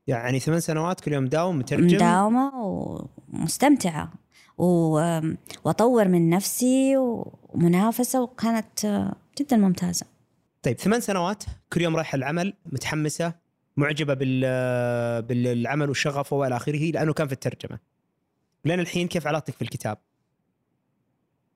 [0.07, 2.53] يعني ثمان سنوات كل يوم داوم مترجم؟ مداومة
[3.33, 4.13] ومستمتعة
[4.59, 5.21] و-
[5.65, 10.07] وأطور من نفسي ومنافسة وكانت جدا ممتازة.
[10.63, 13.33] طيب ثمان سنوات كل يوم رايحه العمل متحمسة؟
[13.77, 17.79] معجبة بال بالعمل والشغف وإلى آخره لأنه كان في الترجمة.
[18.65, 19.99] لين الحين كيف علاقتك في الكتاب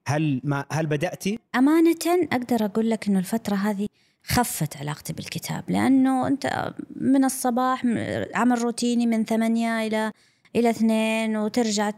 [0.07, 3.89] هل ما هل بدأتي؟ أمانة أقدر أقول لك إنه الفترة هذه
[4.25, 7.87] خفت علاقتي بالكتاب لأنه أنت من الصباح
[8.35, 10.13] عمل روتيني من ثمانية إلى
[10.57, 11.91] إلى اثنين وترجع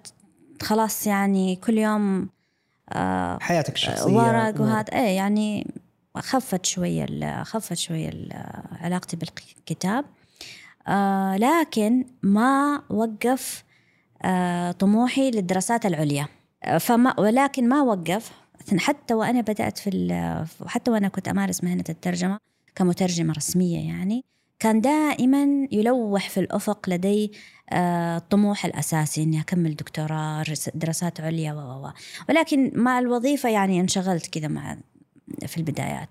[0.62, 2.28] خلاص يعني كل يوم
[2.92, 4.60] آه، حياتك الشخصية ورق.
[4.60, 4.92] وهذا.
[4.92, 5.66] إيه يعني
[6.20, 8.10] خفت شوية خفت شوية
[8.72, 10.04] علاقتي بالكتاب.
[10.88, 13.64] آه لكن ما وقف
[14.22, 16.28] آه طموحي للدراسات العليا.
[16.80, 18.32] فما ولكن ما وقف.
[18.78, 22.38] حتى وأنا بدأت في حتى وأنا كنت أمارس مهنة الترجمة
[22.74, 24.24] كمترجمة رسمية يعني
[24.58, 27.32] كان دائما يلوح في الأفق لدي
[27.70, 31.90] آه، الطموح الأساسي إني أكمل دكتوراه دراسات عليا و.
[32.28, 34.76] ولكن مع الوظيفة يعني انشغلت كذا مع
[35.46, 36.08] في البدايات.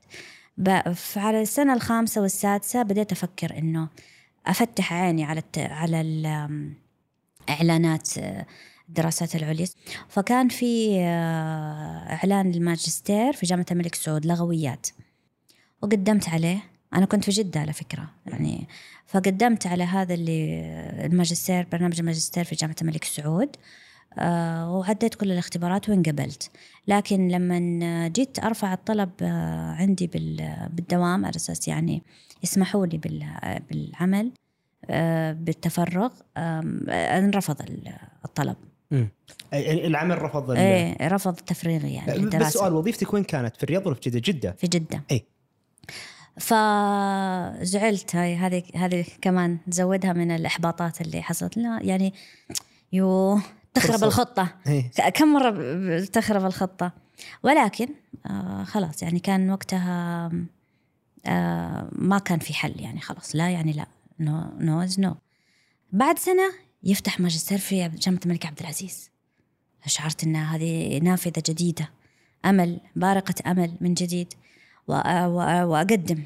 [0.96, 3.88] فعلى السنة الخامسة والسادسة بديت أفكر إنه
[4.48, 5.58] أفتح عيني على الت...
[5.58, 6.74] على ال-
[7.50, 8.46] إعلانات آه،
[8.90, 9.68] الدراسات العليا.
[10.10, 14.88] فكان في آه، إعلان الماجستير في جامعة الملك سعود لغويات.
[15.82, 16.64] وقدمت عليه.
[16.94, 18.68] أنا كنت في جدة على فكرة يعني
[19.08, 20.60] فقدمت على هذا اللي
[21.06, 23.56] الماجستير برنامج الماجستير في جامعة الملك سعود.
[24.68, 26.50] وعديت كل الاختبارات وانقبلت
[26.88, 32.02] لكن لما جيت أرفع الطلب آه، عندي بال- بالدوام على أساس يعني
[32.44, 34.32] يسمحوا لي بال- بالعمل
[34.90, 36.62] آه، بالتفرغ آه،
[37.18, 37.94] انرفض ال-
[38.26, 38.56] الطلب.
[39.52, 43.88] يعني العمل رفض إيه رفض تفريغي يعني بس للدراسة سؤال وظيفتك وين كانت؟ في الرياض
[43.88, 44.52] ولا في جدة؟ جدة.
[44.52, 45.02] في جدة.
[45.12, 45.24] إيه.
[46.38, 52.14] فزعلت هاي هذه هذه كمان تزودها من الإحباطات اللي حصلت لا يعني
[52.94, 53.40] يو
[53.76, 54.06] تخرب فرصة.
[54.08, 54.56] الخطة.
[54.68, 54.92] إيه.
[54.92, 56.92] كم ب- تخرب الخطة؟
[57.44, 57.88] ولكن
[58.26, 60.32] آه خلاص يعني كان وقتها
[61.26, 63.36] آه ما كان في حل يعني خلاص.
[63.36, 63.86] لا يعني لا.
[64.20, 65.16] no no is no
[65.92, 66.52] بعد سنة
[66.84, 69.10] يفتح ماجستير في جامعة الملك عبد العزيز.
[69.86, 71.90] شعرت إن هذه نافذة جديدة.
[72.46, 74.34] أمل بارقة أمل من جديد.
[74.88, 76.24] وأقدم.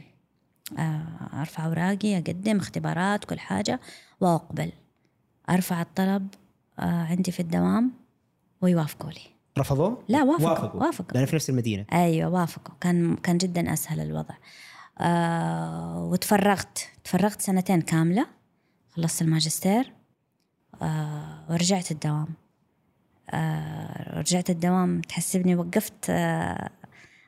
[0.78, 3.80] آه، أرفع أوراقي أقدم اختبارات كل حاجة.
[4.22, 4.72] وأقبل.
[5.50, 6.28] أرفع الطلب.
[6.80, 7.92] عندي في الدوام
[8.62, 9.22] ويوافقوا لي
[9.60, 10.84] رفضوا؟ لا وافقوا وافقوا.
[10.84, 11.18] وافقوا.
[11.18, 11.86] لأن في نفس المدينة.
[11.94, 12.76] أيوه وافقوا.
[12.82, 14.36] كان كان جدا أسهل الوضع.
[15.00, 18.28] آه وتفرغت تفرغت سنتين كاملة.
[18.92, 19.94] خلصت الماجستير
[20.82, 22.28] آه ورجعت الدوام.
[23.30, 25.02] آه رجعت الدوام.
[25.02, 26.70] تحسبني وقفت آه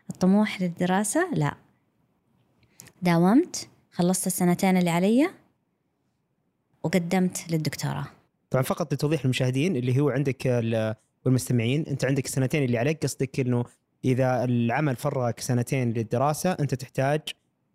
[0.10, 1.56] الطموح للدراسة؟ لا.
[3.02, 5.30] داومت خلصت السنتين اللي علي
[6.84, 8.06] وقدمت للدكتوراه.
[8.52, 13.04] طبعا فقط لتوضيح المشاهدين اللي هو عندك ال- والمستمعين أنت عندك السنتين اللي عليك.
[13.04, 13.64] قصدك إنه
[14.06, 17.22] إذا العمل فرغك سنتين للدراسة أنت تحتاج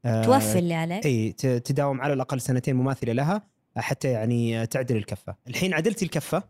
[0.05, 1.07] آه، توفي اللي عليك.
[1.07, 3.43] إي تداوم على الأقل سنتين مماثلة لها
[3.77, 5.37] حتى يعني تعدل الكفة.
[5.49, 6.43] الحين عدلتي الكفة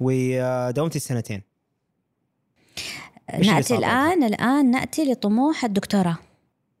[0.00, 1.42] وداومتي السنتين.
[3.34, 6.18] اللي نأتي الآن الآن نأتي لطموح الدكتوراه.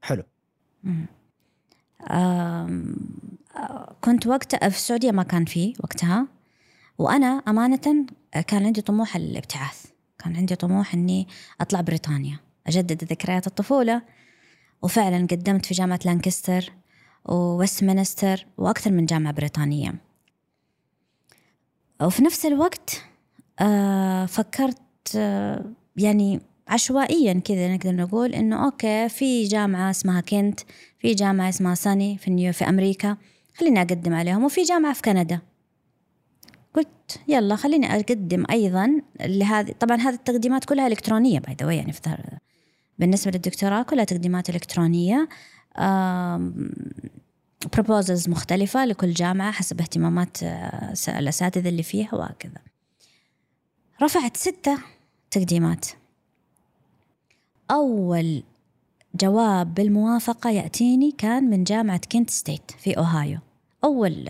[0.02, 0.22] حلو.
[0.84, 1.06] مم.
[4.00, 6.26] كنت وقت في السعودية ما كان فيه وقتها
[6.98, 8.06] وأنا أمانة
[8.46, 9.86] كان عندي طموح الابتعاث.
[10.18, 11.28] كان عندي طموح أني
[11.60, 14.02] أطلع بريطانيا أجدد ذكريات الطفولة.
[14.82, 16.72] وفعلا قدمت في جامعة لانكستر
[17.24, 19.94] وويستمنستر وأكثر من جامعة بريطانية.
[22.02, 23.04] وفي نفس الوقت
[24.28, 25.14] فكرت
[25.96, 30.60] يعني عشوائيا كذا نقدر نقول إنه okay في جامعة اسمها Kent
[30.98, 33.16] في جامعة اسمها SUNY في نيو في أمريكا.
[33.58, 34.44] خليني أقدم عليهم.
[34.44, 35.40] وفي جامعة في كندا.
[36.74, 39.72] قلت يلا خليني أقدم أيضا لهذه.
[39.80, 42.16] طبعا هذه التقديمات كلها إلكترونية by the يعني في
[42.98, 45.28] بالنسبة للدكتوراه كلها تقديمات إلكترونية.
[47.72, 52.58] proposals مختلفة لكل جامعة حسب اهتمامات آه، الأساتذة اللي فيها وهكذا.
[54.02, 54.78] رفعت ستة
[55.30, 55.86] تقديمات.
[57.70, 58.42] أول
[59.14, 63.38] جواب بالموافقة يأتيني كان من جامعة Kent State في أوهايو.
[63.84, 64.28] أول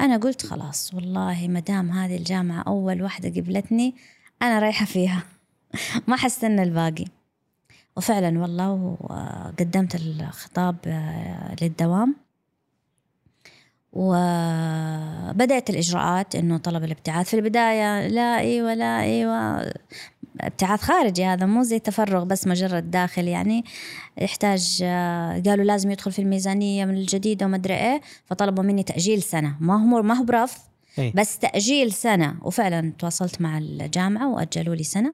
[0.00, 3.94] أنا قلت خلاص والله ما دام هذه الجامعة أول واحدة قبلتني
[4.42, 5.22] أنا رايحة فيها.
[6.08, 7.04] ما حستنى الباقي.
[7.96, 12.16] وفعلا والله وقدمت الخطاب آه، للدوام.
[13.92, 17.28] وبدأت الإجراءات إنه طلب الابتعاث.
[17.28, 19.72] في البداية لا أيوة لا أيوة
[20.40, 23.64] ابتعاث خارجي هذا مو زي تفرغ بس مجرد داخل يعني.
[24.18, 29.22] يحتاج آه، قالوا لازم يدخل في الميزانية من الجديدة وما أدري إيه فطلبوا مني تأجيل
[29.22, 29.56] سنة.
[29.60, 30.60] ما هو ما هو برفض
[30.98, 31.12] إيه.
[31.14, 32.36] بس تأجيل سنة.
[32.42, 35.12] وفعلا تواصلت مع الجامعة وأجلوا لي سنة.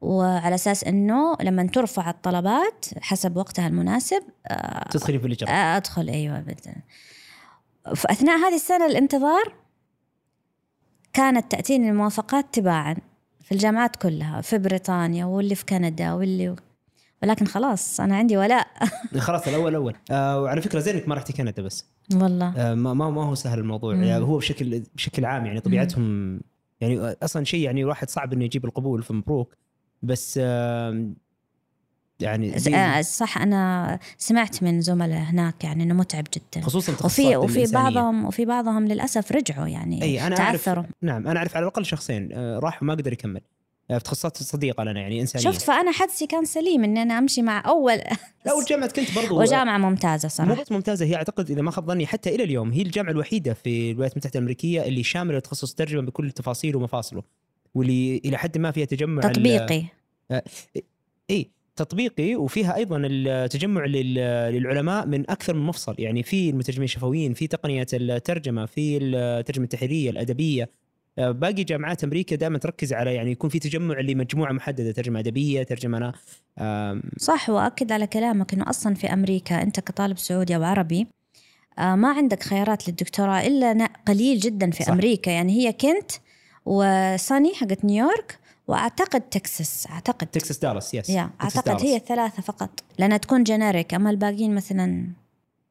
[0.00, 6.40] وعلى أساس إنه لما ترفع الطلبات حسب وقتها المناسب آه، تدخلي في الاجراء أدخل أيوه
[6.40, 6.74] بد-
[7.94, 9.54] في اثناء هذه السنة الانتظار
[11.12, 12.96] كانت تأتيني الموافقات تباعا.
[13.50, 16.56] في الجامعات كلها في بريطانيا واللي في كندا واللي
[17.22, 18.66] ولكن خلاص أنا عندي ولاء.
[19.18, 21.86] خلاص الأول اول آه وعلى فكرة زينك ما رحتي كندا بس.
[22.14, 22.54] والله.
[22.56, 23.94] آه ما ما ما هو سهل الموضوع.
[23.94, 24.02] مم.
[24.02, 26.40] يعني هو بشكل بشكل عام يعني طبيعتهم
[26.80, 29.56] يعني أصلا شيء يعني الواحد صعب إنه يجيب القبول فمبروك
[30.02, 31.10] بس آه
[32.20, 36.66] يعني آه، صح أنا سمعت من زملاء هناك يعني إنه متعب جدا.
[36.66, 37.66] خصوصا وفي وفي.
[37.72, 40.84] بعضهم وفي بعضهم للأسف رجعوا يعني أنا اعرف تعثروا.
[41.02, 43.40] نعم أنا أعرف على الأقل شخصين آه، راح وما قدر يكمل.
[43.90, 45.50] آه، في تخصصات صديقة لنا يعني إنسانية.
[45.50, 47.96] شفت فأنا حدسي كان سليم ان أنا أمشي مع أول
[48.46, 50.62] لا والجامعة كنت برضو وجامعة ممتازة مو صراحة.
[50.62, 53.90] بس ممتازة هي أعتقد إذا ما خاب ظني حتى إلى اليوم هي الجامعة الوحيدة في
[53.90, 57.22] الولايات المتحدة الأمريكية اللي شاملة تخصص الترجمة بكل تفاصيله ومفاصله
[57.74, 59.84] واللي إلى حد ما فيها تجمع تطبيقي.
[61.30, 64.14] إي تطبيقي وفيها أيضا التجمع لل-
[64.54, 70.10] للعلماء من أكثر من مفصل يعني في المترجمين الشفويين في تقنيه الترجمة في الترجمة التحريرية
[70.10, 70.70] الأدبية
[71.18, 75.62] آه، باقي جامعات أمريكا دائما تركز على يعني يكون في تجمع لمجموعة محددة ترجمة أدبية
[75.62, 76.12] ترجمة أنا
[77.18, 81.06] صح واكد على كلامك إنه أصلا في أمريكا أنت كطالب سعودي أو عربي
[81.78, 84.82] آه، ما عندك خيارات للدكتوراه إلا قليل جدا في.
[84.84, 84.90] صح.
[84.92, 86.10] أمريكا يعني هي Kent
[86.66, 88.38] و SUNY حقت نيويورك
[88.70, 90.26] وأعتقد تكساس أعتقد.
[90.26, 91.82] تكساس دالاس yes yeah أعتقد دالاس.
[91.82, 92.70] هي الثلاثه فقط.
[92.98, 95.06] لأنها تكون generic أما الباقيين مثلا.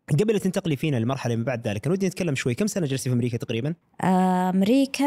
[0.10, 2.54] قبل لا تنتقلي فينا للمرحله من بعد ذلك أنا ودي نتكلم شوي.
[2.54, 5.06] كم سنة جلستي في أمريكا تقريبا؟ آه، أمريكا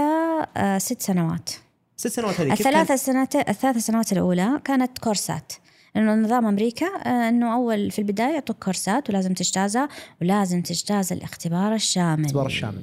[0.57, 1.51] آه، ست سنوات.
[1.97, 2.53] ست سنوات هذه.
[2.53, 5.53] الثلاث سنوات الثلاث سنوات الأولى كانت كورسات.
[5.95, 9.89] لأنه نظام أمريكا آه، إنه أول في البداية يعطوك كورسات ولازم تجتازها
[10.23, 12.21] ولازم تجتاز الاختبار الشامل.
[12.21, 12.83] الاختبار الشامل.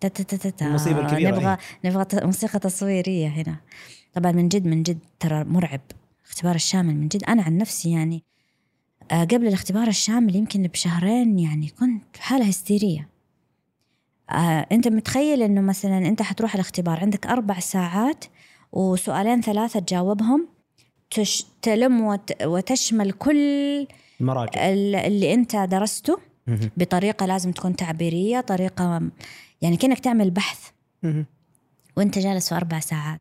[0.00, 0.66] تا تا تا تا تا.
[0.66, 1.90] المصيبة الكبيرة نبغى هي.
[1.90, 3.56] نبغى موسيقى تصويرية هنا.
[4.14, 5.80] طبعا من جد من جد ترى مرعب
[6.24, 7.24] الاختبار الشامل من جد.
[7.24, 8.22] أنا عن نفسي يعني
[9.10, 13.08] آه، قبل الاختبار الشامل يمكن بشهرين يعني كنت في حالة هستيرية.
[14.30, 18.24] آه، أنت متخيل إنه مثلا أنت حتروح الاختبار عندك أربع ساعات
[18.72, 20.48] وسؤالين ثلاثة تجاوبهم
[21.10, 23.86] تش تلم وت وتشمل كل
[24.20, 24.68] المراجع.
[24.72, 26.70] ال- اللي أنت درسته مهم.
[26.76, 29.10] بطريقة لازم تكون تعبيرية طريقة
[29.62, 30.70] يعني كأنك تعمل بحث.
[31.96, 33.20] وأنت جالس في أربع ساعات.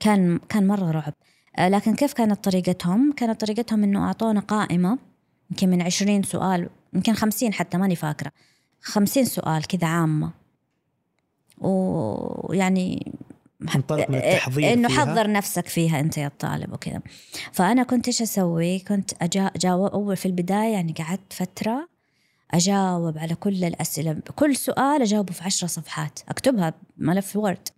[0.00, 1.14] كان كان مرة رعب.
[1.58, 4.98] آه، لكن كيف كانت طريقتهم؟ كانت طريقتهم إنه أعطونا قائمة
[5.50, 8.32] يمكن من 20 سؤال يمكن 50 حتى ماني فاكرة.
[8.80, 10.30] 50 سؤال كذا عامة.
[11.58, 13.12] ويعني
[13.60, 14.88] من التحضير إنه.
[14.88, 17.00] حضر نفسك فيها أنت يا الطالب وكذا.
[17.52, 21.88] فأنا كنت إيش أسوي؟ كنت أجا اجاوب أول في البداية يعني قعدت فترة
[22.50, 24.20] أجاوب على كل الأسئلة.
[24.36, 27.68] كل سؤال أجاوبه في عشرة صفحات أكتبها ملف Word.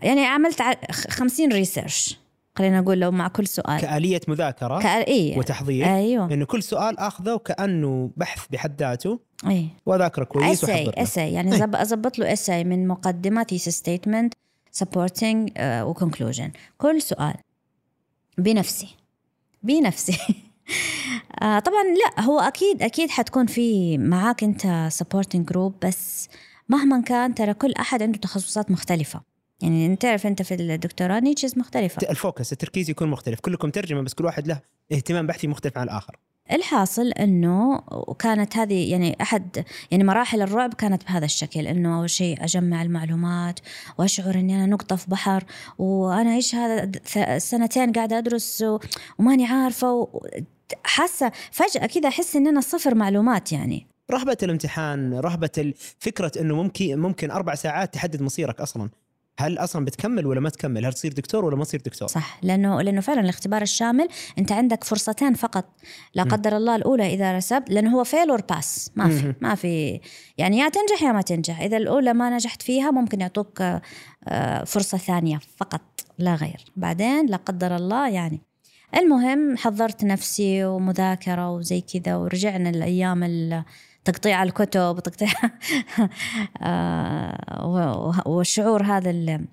[0.00, 2.18] يعني عملت ع- خ- 50 research
[2.58, 3.80] خلينا نقول لو مع كل سؤال.
[3.80, 4.86] كآلية مذاكرة.
[4.86, 5.38] إيه.
[5.38, 5.86] وتحضير.
[5.96, 6.34] أيوه.
[6.34, 9.20] انه كل سؤال آخذه وكانه بحث بحد ذاته.
[9.46, 10.92] اي وأذاكره كويس له.
[11.02, 11.64] essay يعني إيه.
[11.64, 14.34] اضبط له essay من مقدمة thesis statement
[14.72, 17.34] supporting و conclusion كل سؤال.
[18.38, 18.88] بنفسي.
[19.62, 20.18] بنفسي.
[21.42, 26.28] آه، طبعا لا هو أكيد أكيد حتكون في معاك أنت supporting group بس
[26.68, 29.20] مهما كان ترى كل أحد عنده تخصصات مختلفة.
[29.64, 32.10] يعني انت تعرف أنت في الدكتوراه niches مختلفة.
[32.10, 33.40] ال focus التركيز يكون مختلف.
[33.40, 34.60] كلكم ترجمة بس كل واحد له
[34.92, 36.16] اهتمام بحثي مختلف عن الآخر.
[36.52, 42.44] الحاصل إنه وكانت هذه يعني أحد يعني مراحل الرعب كانت بهذا الشكل إنه أول شيء
[42.44, 43.60] أجمع المعلومات
[43.98, 45.44] وأشعر إني أنا نقطة في بحر
[45.78, 46.90] وأنا إيش هذا
[47.38, 48.64] سنتين قاعدة أدرس
[49.18, 50.20] وماني عارفة و-
[50.84, 53.86] حاسة فجأة كذا أحس إن أنا صفر معلومات يعني.
[54.10, 58.90] رهبة الامتحان رهبة فكرة إنه ممكن ممكن أربع ساعات تحدد مصيرك أصلا.
[59.38, 62.82] هل أصلا بتكمل ولا ما تكمل؟ هل تصير دكتور ولا ما تصير دكتور؟ صح لأنه
[62.82, 65.64] لأنه فعلا الاختبار الشامل أنت عندك فرصتين فقط.
[66.14, 66.22] لا.
[66.22, 69.34] قدر الله الأولى إذا رسبت لأنه هو fail or pass ما في.
[69.40, 70.00] ما في
[70.38, 71.60] يعني يا تنجح يا ما تنجح.
[71.60, 73.62] إذا الأولى ما نجحت فيها ممكن يعطوك
[74.28, 76.64] آه، فرصة ثانية فقط لا غير.
[76.76, 78.40] بعدين لا قدر الله يعني.
[78.96, 83.64] المهم حضرت نفسي ومذاكرة وزي كذا ورجعنا الأيام ال-
[84.04, 85.28] تقطيع الكتب وتقطيع
[86.62, 89.44] آه، والشعور هذا ال-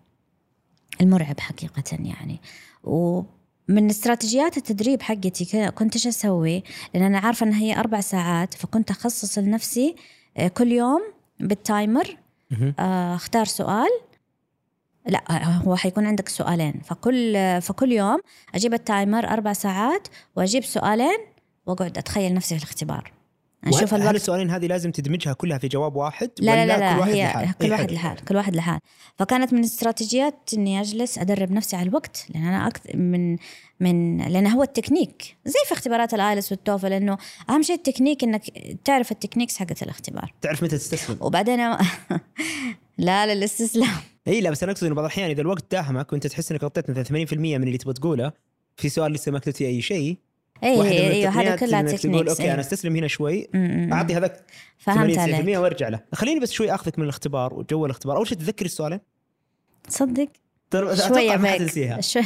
[1.02, 2.42] المرعب حقيقة يعني
[2.84, 8.92] ومن استراتيجيات التدريب حقتي كنت إيش أسوي؟ لأن أنا عارفة إن هي أربع ساعات فكنت
[8.92, 9.96] أخصص لنفسي
[10.38, 11.02] آه، كل يوم
[11.40, 12.18] بال timer.
[12.80, 13.90] آه، أختار سؤال
[15.08, 18.20] لا هو حيكون عندك سؤالين فكل فكل يوم
[18.56, 21.18] أجيب ال timer أربع ساعات وأجيب سؤالين
[21.66, 23.12] وأقعد أتخيل نفسي في الاختبار
[23.68, 27.00] نشوف هل السؤالين هذه لازم تدمجها كلها في جواب واحد؟ لا ولا لا لا, كل
[27.00, 27.92] واحد هي لحال؟ كل واحد.
[27.92, 28.80] لحال كل واحد لحال.
[29.18, 33.38] فكانت من الاستراتيجيات إني أجلس أدرب نفسي على الوقت لأن أنا أكثر من
[33.80, 35.38] من لأن هو التكنيك.
[35.46, 37.18] زي في اختبارات ال IELTS وال TOEFL انه
[37.50, 38.44] أهم شيء التكنيك إنك
[38.86, 40.34] تعرف ال techniques حقت الاختبار.
[40.42, 41.18] تعرف متى تستسلم.
[41.22, 41.60] وبعدين
[42.98, 43.98] لا للاستسلام.
[44.28, 46.90] إي لا بس أنا أقصد إنه بعض الأحيان إذا الوقت داهمك وأنت تحس إنك غطيت
[46.90, 48.32] مثلا 80% من اللي تبغى تقوله
[48.78, 50.18] في سؤال لسه ما كتبت فيه أي شيء
[50.64, 52.60] اي أيوه هذا كلها انك تقول techniques okay أنا أيوة.
[52.62, 53.48] أستسلم هنا شوي.
[53.94, 54.44] أعطي هذاك
[54.86, 55.58] 80 فهمت 90% عليك.
[55.58, 56.00] وأرجع له.
[56.14, 58.18] خليني بس شوي أخذك من الاختبار وجو الاختبار.
[58.18, 59.00] أول شيء تتذكري السؤالين.
[59.84, 60.28] تصدق؟
[61.08, 61.58] شوية ما
[62.02, 62.24] شوي.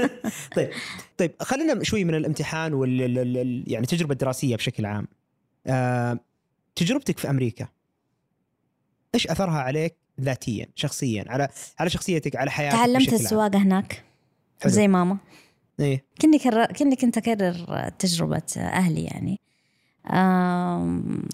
[0.56, 0.70] طيب
[1.18, 5.08] طيب خلينا شوي من الامتحان وال ال- ال- ال- يعني التجربة الدراسية بشكل عام.
[5.66, 6.18] آه،
[6.76, 7.68] تجربتك في أمريكا
[9.14, 14.04] إيش أثرها عليك ذاتيا شخصيا على على شخصيتك على حياتك تعلمت؟ السواقة هناك
[14.62, 14.72] حلو.
[14.72, 15.18] زي ماما.
[15.80, 16.04] إيه.
[16.22, 19.40] كني كرر كني كنت اكرر تجربة أهلي يعني.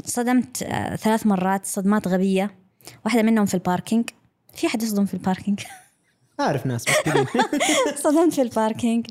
[0.05, 2.55] صدمت آه، ثلاث مرات صدمات غبية.
[3.05, 4.11] واحدة منهم في ال parking
[4.55, 5.61] في أحد يصدم في ال parking
[6.41, 7.27] أعرف ناس مسكين
[8.05, 9.07] صدمت في ال parking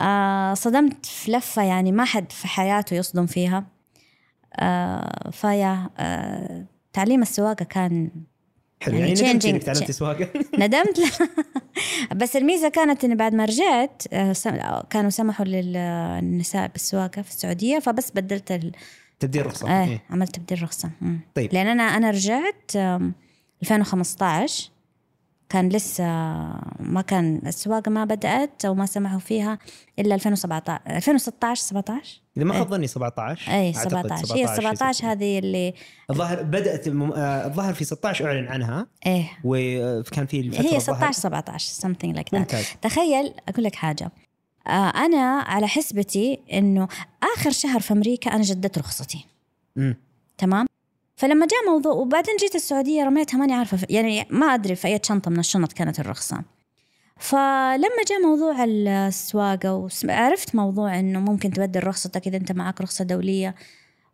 [0.00, 3.66] آه، صدمت في لفة يعني ما حد في حياته يصدم فيها.
[4.56, 5.90] آه، فيا
[6.92, 8.10] تعليم السواقة كان
[8.84, 11.00] حلو يعني يعني ندمت إنك تعلمتي سواقة ندمت
[12.16, 17.78] بس الميزة كانت اني بعد ما رجعت آه، سم- كانوا سمحوا للنساء بالسواقة في السعودية
[17.78, 18.72] فبس بدلت ال...
[19.20, 20.02] تبديل رخصه إيه إيه.
[20.10, 21.20] عملت تبديل رخصه مم.
[21.34, 21.54] طيب.
[21.54, 23.14] لأن أنا أنا رجعت آم،
[23.62, 24.70] 2015
[25.48, 26.04] كان لسه
[26.80, 29.58] ما كان السواقة ما بدأت أو ما سمحوا فيها
[29.98, 32.58] إلا 2017 2016 17 إذا ما إيه.
[32.58, 35.74] خاب ظني 17 اي أعتقد 17 هي 17 هذه اللي
[36.10, 39.30] الظاهر بدأت الم- آه، الظاهر في 16 أعلن عنها إيه.
[39.44, 42.34] وكان في الفترة هي الظاهر- 16 17 something like that.
[42.38, 42.66] ممتاز.
[42.82, 44.12] تخيل أقول لك حاجة
[44.66, 46.88] آه أنا على حسبتي إنه
[47.36, 49.26] آخر شهر في أمريكا أنا جددت رخصتي.
[49.76, 49.96] مم.
[50.38, 50.66] تمام؟
[51.16, 55.00] فلما جاء موضوع وبعدين جيت السعودية رميتها ماني عارفة في- يعني ما أدري في أي
[55.06, 56.42] شنطة من الشنط كانت الرخصة.
[57.16, 63.54] فلما جاء موضوع السواقة وعرفت موضوع إنه ممكن تبدل رخصتك إذا أنت معك رخصة دولية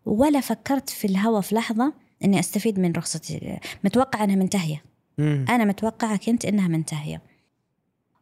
[0.07, 1.93] ولا فكرت في الهوى في لحظة
[2.25, 4.83] إني أستفيد من رخصتي متوقع إنها منتهية.
[5.19, 5.45] مم.
[5.49, 7.23] أنا متوقعة كنت إنها منتهية.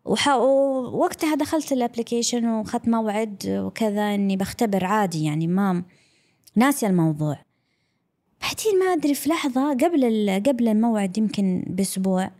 [0.04, 0.28] وح...
[0.28, 5.82] ووقتها دخلت ال application واخذت موعد وكذا إني بختبر عادي يعني ما
[6.56, 7.38] ناسية الموضوع.
[8.42, 10.42] بعدين ما أدري في لحظة قبل.
[10.46, 12.30] قبل الموعد يمكن بأسبوع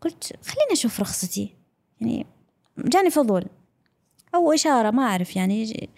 [0.00, 1.54] قلت خليني أشوف رخصتي.
[2.00, 2.26] يعني
[2.78, 3.44] جاني فضول
[4.34, 5.88] أو إشارة ما أعرف يعني.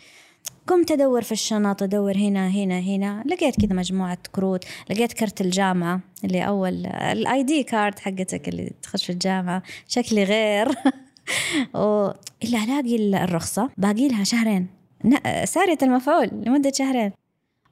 [0.67, 3.25] قمت أدور في الشنط أدور هنا هنا هنا.
[3.27, 9.05] لقيت كذا مجموعة كروت لقيت كرت الجامعة اللي أول ال ID card حقتك اللي تخش
[9.07, 9.63] في الجامعة.
[9.89, 10.69] شكلي غير.
[11.75, 12.11] و...
[12.45, 14.67] إلا ألاقي ال- الرخصة باقي لها شهرين.
[15.45, 17.13] سارية المفعول لمدة شهرين.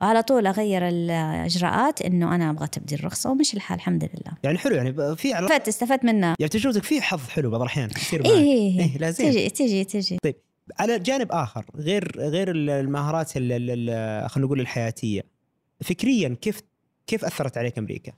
[0.00, 4.76] وعلى طول أغير الإجراءات إنه أنا أبغى تبديل رخصه ومشي الحال الحمد لله يعني حلو
[4.76, 8.30] يعني في علاقه استفدت استفدت منها يعني تجربتك في حظ حلو بعض الأحيان يصير إيه
[8.32, 8.40] معك.
[8.40, 9.30] إيه, إيه، لا زين.
[9.32, 10.18] تجي تجي تجي
[10.78, 15.22] على جانب آخر غير غير ال- المهارات ال- ال- ال- خلينا نقول الحياتية
[15.80, 16.60] فكريا كيف
[17.06, 18.12] كيف أثرت عليك أمريكا؟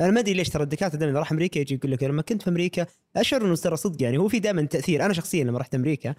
[0.00, 2.50] أنا ما أدري ليش ترى الدكاترة دائما راح أمريكا يجي يقول لك لما كنت في
[2.50, 6.14] أمريكا أشعر إنه ترى صدق يعني هو في دائما تأثير أنا شخصيا لما رحت أمريكا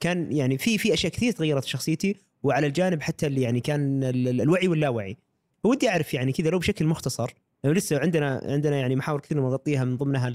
[0.00, 4.04] كان يعني في في أشياء كثير تغيرت في شخصيتي وعلى الجانب حتى اللي يعني كان
[4.04, 5.16] ال- ال- الوعي واللاوعي.
[5.64, 9.84] ودي أعرف يعني كذا لو بشكل مختصر لأنه لسه عندنا عندنا يعني محاور كثير نغطيها
[9.84, 10.34] من ضمنها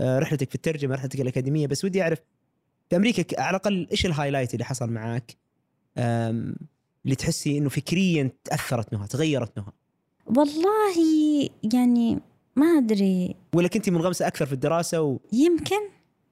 [0.00, 2.18] آه، رحلتك في الترجمة رحلتك الأكاديمية بس ودي أعرف
[2.90, 5.36] في أمريكا على الأقل إيش الهايلايت اللي حصل معاك؟
[5.98, 6.54] أم،
[7.04, 9.72] اللي تحسي إنه فكريا تأثرت نهى تغيرت نهى
[10.26, 10.94] والله
[11.74, 12.18] يعني
[12.56, 13.36] ما أدري.
[13.54, 15.18] ولا كنت منغمسة أكثر في الدراسة و...
[15.32, 15.80] يمكن.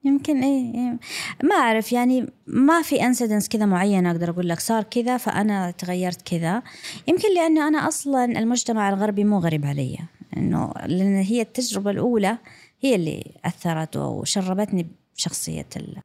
[0.03, 0.99] يمكن إيه إيه.
[1.43, 6.21] ما أعرف يعني ما في انسيدنس كذا معينة أقدر أقول لك صار كذا فأنا تغيرت
[6.21, 6.63] كذا.
[7.07, 9.97] يمكن لأنه أنا أصلا المجتمع الغربي مو غريب علي
[10.37, 12.37] إنه لأن هي التجربة الأولى
[12.81, 15.97] هي اللي أثرت وشربتني بشخصية ال-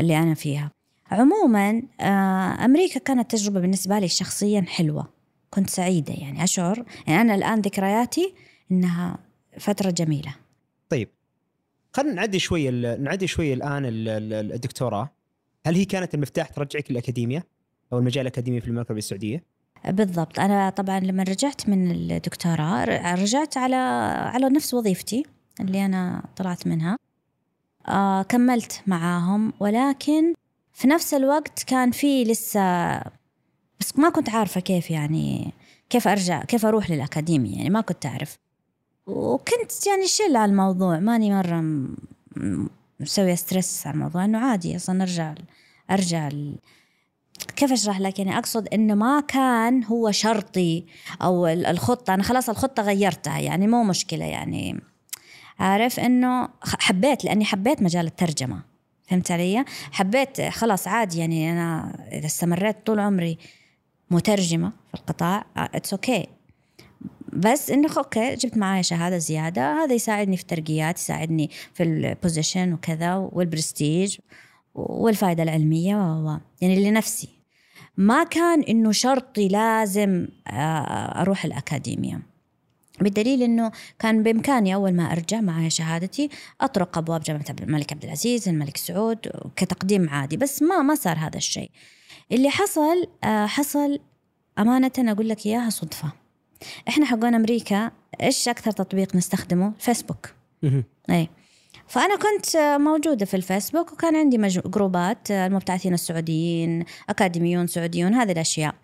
[0.00, 0.70] اللي أنا فيها.
[1.10, 5.08] عموما آه، أمريكا كانت تجربة بالنسبة لي شخصيا حلوة
[5.50, 6.84] كنت سعيدة يعني أشعر.
[7.06, 8.34] يعني أنا الآن ذكرياتي
[8.72, 9.18] إنها
[9.58, 10.34] فترة جميلة.
[10.88, 11.08] طيب
[11.92, 15.10] خلينا نعدي شوي ال- نعدي شوي الآن ال- ال- الدكتوراه.
[15.66, 17.46] هل هي كانت المفتاح ترجعك للأكاديمية
[17.92, 19.44] أو المجال الأكاديمي في المملكة العربيه السعودية؟
[19.88, 20.38] بالضبط.
[20.38, 23.76] أنا طبعا لما رجعت من الدكتوراه رجعت على
[24.34, 25.22] على نفس وظيفتي
[25.60, 26.96] اللي أنا طلعت منها.
[27.88, 30.34] آه كملت معاهم ولكن
[30.72, 32.60] في نفس الوقت كان في لسه
[33.80, 35.52] بس ما كنت عارفة كيف يعني
[35.90, 38.38] كيف أرجع كيف أروح للأكاديمية يعني ما كنت أعرف.
[39.06, 41.64] وكنت يعني شل على الموضوع ماني مرة
[43.00, 45.34] مسوية ستريس على الموضوع إنه عادي أصلا أرجع
[45.90, 46.58] أرجع ال-
[47.56, 50.84] كيف أشرح لك؟ يعني أقصد إنه ما كان هو شرطي
[51.22, 54.80] أو ال- الخطة أنا خلاص الخطة غيرتها يعني مو مشكلة يعني.
[55.58, 58.62] عارف إنه حبيت لأني حبيت مجال الترجمة
[59.08, 63.38] فهمت علي؟ حبيت خلاص عادي يعني أنا إذا استمريت طول عمري
[64.10, 66.26] مترجمة في القطاع it's okay
[67.32, 69.84] بس إنه okay جبت معايا شهادة زيادة.
[69.84, 74.18] هذا يساعدني في الترقيات يساعدني في ال position وكذا والبرستيج
[74.74, 77.28] والفائده العلمية و يعني لنفسي.
[77.96, 82.22] ما كان إنه شرطي لازم آه، أروح الأكاديمية.
[83.00, 86.28] بالدليل إنه كان بإمكاني أول ما أرجع معي شهادتي
[86.60, 89.18] أطرق أبواب جامعة الملك عبد العزيز الملك سعود
[89.56, 91.70] كتقديم عادي بس ما ما صار هذا الشيء.
[92.32, 93.98] اللي حصل آه، حصل
[94.58, 96.21] أمانة أقول لك إياها صدفة.
[96.88, 97.90] إحنا حقون أمريكا
[98.22, 100.28] إيش أكثر تطبيق نستخدمه؟ فيسبوك.
[101.10, 101.28] اي
[101.86, 104.58] فأنا كنت موجودة في الفيسبوك وكان عندي مج...
[104.58, 108.74] جروبات المبتعثين السعوديين أكاديميون سعوديون هذه الأشياء.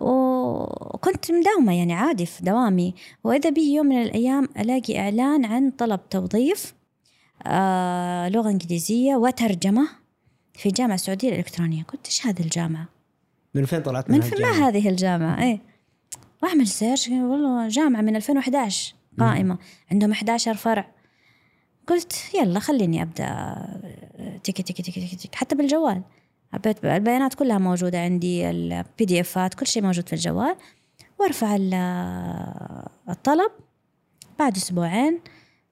[0.00, 2.94] وكنت مداومة يعني عادي في دوامي.
[3.24, 6.74] وإذا بي يوم من الأيام ألاقي إعلان عن طلب توظيف
[7.46, 9.88] آه لغة إنجليزية وترجمة
[10.54, 11.82] في جامعة السعودية الإلكترونية.
[11.82, 12.88] قلت إيش هذه الجامعة؟
[13.54, 15.58] من فين طلعت من هالجامعة؟ فين ما هذه الجامعة؟
[16.42, 19.58] وأعمل search والله جامعة من 2011 قائمة
[19.92, 20.90] عندهم 11 فرع.
[21.86, 23.56] قلت يلا خليني أبدأ
[24.44, 25.36] تيكي تيكي تيكي تيكي, تيكي.
[25.36, 26.02] حتى بالجوال.
[26.84, 30.56] البيانات كلها موجودة عندي ال PDFات كل شيء موجود في الجوال.
[31.18, 31.74] وارفع ال-
[33.08, 33.50] الطلب.
[34.38, 35.20] بعد أسبوعين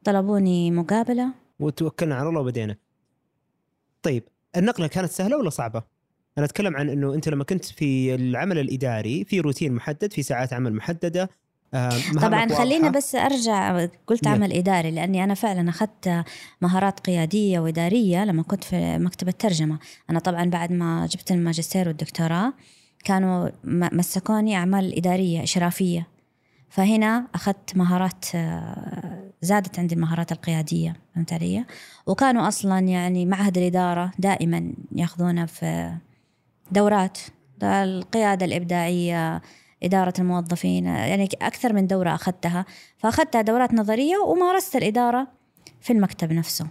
[0.04, 1.28] طلبوني مقابلة.
[1.60, 2.76] وتوكلنا على الله وبدينا.
[4.02, 4.24] طيب
[4.56, 5.95] النقلة كانت سهلة ولا صعبة؟
[6.38, 10.52] أنا أتكلم عن إنه أنت لما كنت في العمل الإداري في روتين محدد في ساعات
[10.52, 11.30] عمل محددة
[11.74, 12.90] آه، طبعا خلينا.
[12.90, 14.34] بس أرجع قلت نعم.
[14.34, 16.24] عمل إداري لأني أنا فعلا أخذت
[16.60, 19.78] مهارات قيادية وإدارية لما كنت في مكتب الترجمة
[20.10, 22.52] أنا طبعا بعد ما جبت الماجستير والدكتوراه
[23.04, 26.06] كانوا مسكوني أعمال إدارية إشرافية
[26.70, 31.64] فهنا أخذت مهارات آه، زادت عندي المهارات القيادية فهمت علي
[32.06, 35.96] وكانوا أصلا يعني معهد الإدارة دائما ياخذونا في
[36.70, 37.18] دورات
[37.62, 39.42] القيادة الإبداعية
[39.82, 42.64] إدارة الموظفين يعني أكثر من دورة أخذتها.
[42.98, 45.28] فأخذتها دورات نظرية ومارست الإدارة
[45.80, 46.66] في المكتب نفسه.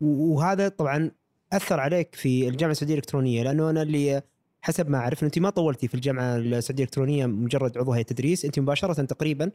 [0.00, 1.10] وهذا طبعا
[1.52, 4.22] أثر عليك في الجامعة السعودية الإلكترونية لأنه أنا اللي
[4.62, 8.44] حسب ما أعرف إنه أنت ما طولتي في الجامعة السعودية الإلكترونية مجرد عضو هيئه تدريس.
[8.44, 9.50] أنت مباشرة تقريبا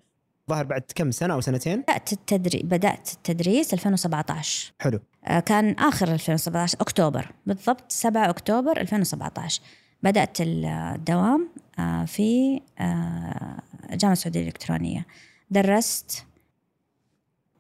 [0.50, 5.00] ظهر بعد كم سنة أو سنتين؟ بدأت التدري بدأت التدريس 2017 حلو.
[5.46, 7.32] كان آخر 2017 أكتوبر.
[7.46, 9.62] بالضبط 7 أكتوبر 2017
[10.04, 11.50] بدأت الدوام
[11.80, 13.62] آه، في آه،
[13.92, 15.06] الجامعة السعودية الإلكترونية.
[15.52, 16.26] درست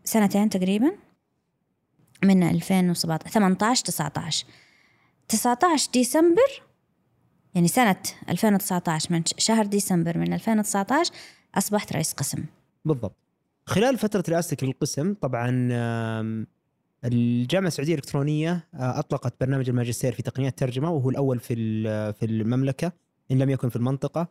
[0.03, 0.91] سنتين تقريبا
[2.23, 4.45] من 2017 18 19
[5.27, 6.63] 19 ديسمبر
[7.55, 11.13] يعني سنة 2019 من شهر ديسمبر من 2019
[11.55, 12.45] أصبحت رئيس قسم.
[12.85, 13.15] بالضبط.
[13.65, 15.69] خلال فترة رئاستك للقسم طبعا
[17.05, 21.53] الجامعة السعودية الإلكترونية آه، أطلقت برنامج الماجستير في تقنيات الترجمة وهو الأول في
[22.13, 22.91] في المملكة
[23.31, 24.27] إن لم يكن في المنطقة.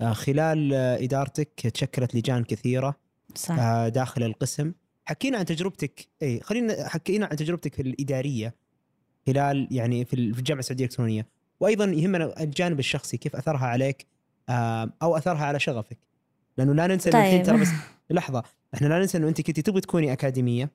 [0.00, 2.94] آه، خلال آه، إدارتك تشكلت لجان كثيرة
[3.34, 3.54] صح.
[3.88, 4.72] داخل القسم.
[5.04, 8.54] حكينا عن تجربتك إي خلينا حكينا عن تجربتك في الإدارية
[9.26, 11.26] خلال يعني في ال- في الجامعة السعودية الإلكترونية.
[11.60, 14.06] وأيضا يهمنا الجانب الشخصي كيف أثرها عليك
[15.02, 15.98] أو أثرها على شغفك.
[16.58, 17.46] لأنه لا ننسى إنه الحين طيب.
[17.46, 17.68] ترى بس
[18.10, 18.42] لحظة
[18.74, 20.70] إحنا لا ننسى إنه أنت كنت تبغي تكوني أكاديمية.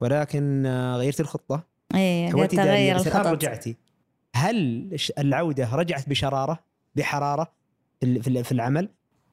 [0.00, 1.62] ولكن آه، غيرتي الخطة.
[1.94, 3.26] إيه كونتي تغير الخطط.
[3.26, 3.76] رجعتي
[4.36, 6.58] هل العودة رجعت بشرارة
[6.96, 7.52] بحرارة
[8.00, 8.88] في ال- في ال- في العمل؟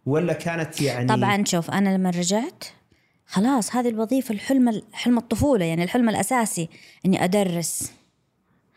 [0.05, 2.63] ولا كانت يعني طبعا شوف أنا لما رجعت
[3.25, 6.69] خلاص هذه الوظيفة الحلم حلم الطفولة يعني الحلم الأساسي
[7.05, 7.91] إني أدرس.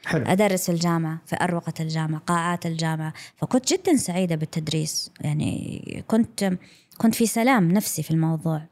[0.05, 0.25] حلو.
[0.27, 3.13] أدرس في الجامعة في أروقة الجامعة قاعات الجامعة.
[3.37, 5.11] فكنت جدا سعيدة بالتدريس.
[5.21, 6.53] يعني كنت
[6.99, 8.63] كنت في سلام نفسي في الموضوع.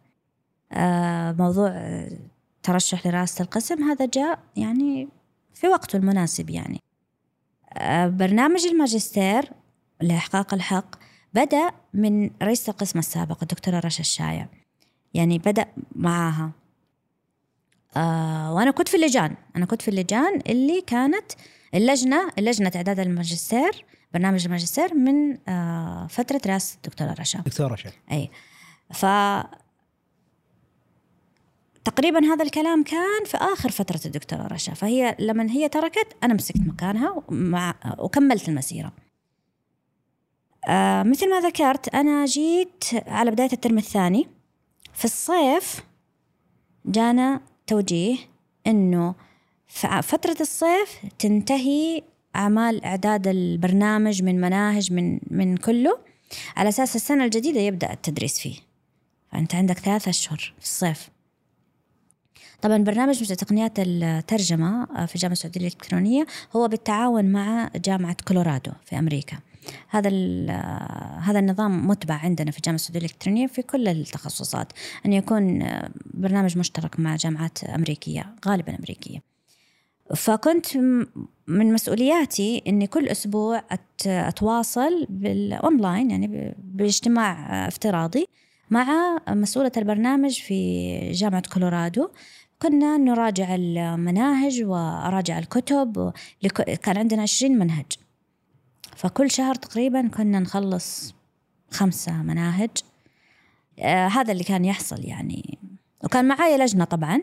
[0.72, 1.70] آه موضوع
[2.62, 5.08] ترشح لرئاسة القسم هذا جاء يعني
[5.54, 6.80] في وقته المناسب يعني.
[7.72, 9.52] آه برنامج الماجستير
[10.00, 10.94] لإحقاق الحق
[11.34, 14.48] بدأ من رئيسه القسم السابق الدكتورة رشا الشايع.
[15.14, 16.50] يعني بدأ معاها.
[17.96, 19.36] آه وأنا كنت في اللجان.
[19.56, 21.32] أنا كنت في اللجان اللي كانت
[21.74, 23.84] اللجنة اللجنة إعداد الماجستير
[24.14, 27.40] برنامج الماجستير من آه فترة رئاسة الدكتورة رشا.
[27.40, 28.30] دكتورة شيخ أي.
[28.92, 29.06] ف
[31.84, 36.60] تقريبا هذا الكلام كان في آخر فترة الدكتورة رشا فهي لما هي تركت أنا مسكت
[36.60, 38.92] مكانها مع وكملت المسيرة.
[40.68, 44.28] آه مثل ما ذكرت أنا جيت على بداية الترم الثاني.
[44.94, 45.84] في الصيف
[46.86, 48.16] جانا توجيه
[48.66, 49.14] إنه
[49.66, 52.02] في فترة الصيف تنتهي
[52.36, 55.98] أعمال إعداد البرنامج من مناهج من من كله
[56.56, 58.56] على أساس السنة الجديدة يبدأ التدريس فيه.
[59.32, 61.10] فأنت عندك ثلاثة أشهر في الصيف.
[62.62, 69.38] طبعا برنامج تقنيات الترجمة في الجامعة السعودية الإلكترونية هو بالتعاون مع جامعة كولورادو في أمريكا.
[69.88, 70.10] هذا
[71.20, 74.72] هذا النظام متبع عندنا في الجامعة السعودية الإلكترونية في كل التخصصات
[75.06, 75.68] أن يكون
[76.14, 79.18] برنامج مشترك مع جامعات أمريكية غالبا أمريكية.
[80.16, 80.76] فكنت
[81.46, 83.64] من مسؤولياتي إني كل أسبوع
[84.06, 88.26] أتواصل بالأونلاين يعني باجتماع افتراضي
[88.70, 92.08] مع مسؤولة البرنامج في جامعة كولورادو.
[92.62, 96.12] كنا نراجع المناهج وأراجع الكتب
[96.82, 97.86] كان عندنا عشرين منهج.
[98.96, 101.14] فكل شهر تقريبا كنا نخلص
[101.70, 102.70] خمسة مناهج.
[103.78, 105.58] آه هذا اللي كان يحصل يعني.
[106.04, 107.20] وكان معايا لجنة طبعا.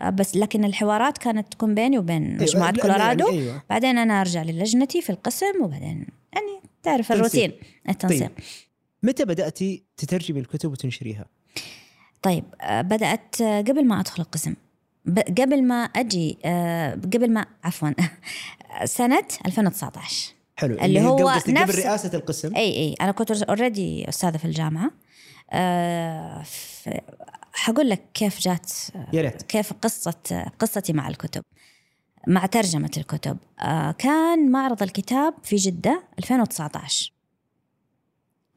[0.00, 3.26] آه بس لكن الحوارات كانت تكون بيني وبين مجموعة أيوة كولورادو.
[3.28, 3.62] يعني أيوة.
[3.70, 7.52] بعدين أنا أرجع للجنتي في القسم وبعدين يعني تعرف الروتين
[7.88, 8.28] التنسيق.
[8.28, 8.44] طيب.
[9.02, 11.24] متى بدأتي تترجمي الكتب وتنشريها؟
[12.22, 14.54] طيب بدأت قبل ما أدخل القسم.
[15.38, 16.38] قبل ما أجي
[17.14, 17.90] قبل ما عفوا
[18.84, 20.74] سنة 2019 حلو.
[20.74, 22.94] اللي هو نفس قبل رئاسة القسم؟ إي إي.
[23.00, 24.90] أنا كنت already أستاذة في الجامعة.
[25.50, 26.42] أه
[27.52, 28.72] حقول لك كيف جات
[29.12, 29.42] يا ريت.
[29.42, 30.14] كيف قصة
[30.58, 31.42] قصتي مع الكتب
[32.26, 33.38] مع ترجمة الكتب.
[33.60, 37.12] أه كان معرض الكتاب في جدة 2019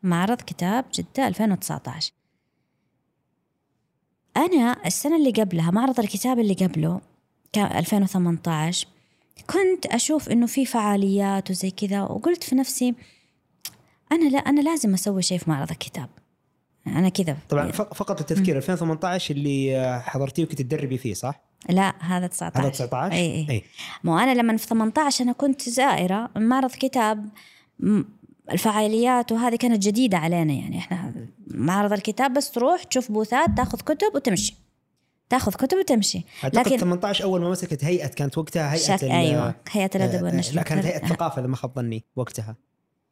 [0.04, 2.12] معرض كتاب جدة 2019
[4.38, 7.02] أنا السنة اللي قبلها معرض الكتاب اللي قبله
[7.54, 8.88] كان 2018
[9.50, 12.96] كنت أشوف إنه في فعاليات وزي كذا وقلت في نفسي
[14.12, 16.10] أنا لا أنا لازم أسوي شيء في معرض الكتاب.
[16.88, 17.38] أنا كذا.
[17.50, 23.16] طبعا فقط التذكير 2018 اللي حضرتيه وكنت تدربي فيه صح؟ لا هذا 19 هذا 19
[23.16, 23.64] اي اي اي
[24.04, 27.30] مو أنا لما في 18 أنا كنت زائرة معرض كتاب
[28.52, 30.78] الفعاليات وهذه كانت جديدة علينا يعني.
[30.78, 31.14] إحنا
[31.48, 34.56] معرض الكتاب بس تروح تشوف بوثات تاخذ كتب وتمشي.
[35.30, 36.22] تاخذ كتب وتمشي.
[36.44, 40.56] لكن 18 أول ما مسكت هيئة كانت وقتها هيئة شك أيوه هيئة الأدب آه، والنشر.
[40.56, 42.56] لا كانت هيئة آه، الثقافه اذا ما خاب ظني وقتها.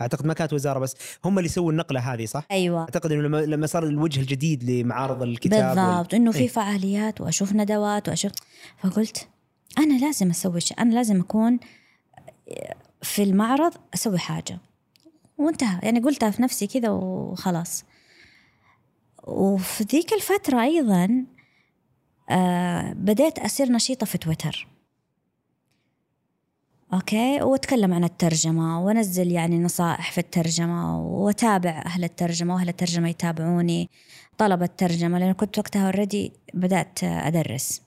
[0.02, 2.80] أعتقد ما كانت وزارة بس هم اللي سووا النقلة هذه صح؟ أيوه.
[2.82, 6.48] أعتقد إنه لما لما صار الوجه الجديد لمعارض الكتاب وال- بالضبط إنه في إيه.
[6.48, 8.32] فعاليات وأشوف ندوات وأشوف.
[8.84, 9.28] فقلت
[9.78, 11.60] أنا لازم أسوي شيء أنا لازم أكون
[13.02, 14.58] في المعرض أسوي حاجة.
[15.38, 15.80] وانتهى.
[15.84, 17.84] يعني قلتها في نفسي كذا وخلاص.
[19.24, 21.26] وفي ذيك الفترة أيضا
[22.30, 24.68] آه بديت أصير نشيطة في تويتر.
[26.94, 33.90] أوكي؟ وأتكلم عن الترجمة وأنزل يعني نصائح في الترجمة وأتابع أهل الترجمة وأهل الترجمة يتابعوني
[34.38, 37.82] طلب الترجمة لأن كنت وقتها اوريدي بدأت أدرس.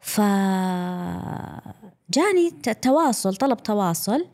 [0.00, 0.20] ف
[2.10, 2.50] جاني
[2.82, 4.26] تواصل طلب تواصل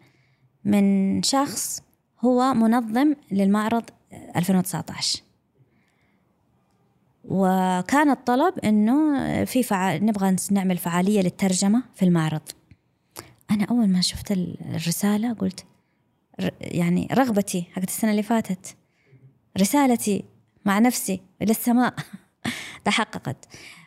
[0.67, 1.83] من شخص
[2.25, 3.85] هو منظم للمعرض
[4.37, 5.21] 2019
[7.25, 12.41] وكان الطلب إنه في فعال نبغى نعمل فعالية للترجمة في المعرض.
[13.51, 15.65] أنا أول ما شفت ال- الرسالة قلت
[16.61, 18.77] يعني رغبتي حقت السنة اللي فاتت
[19.61, 20.25] رسالتي
[20.65, 21.95] مع نفسي إلى السماء.
[22.85, 23.45] تحققت.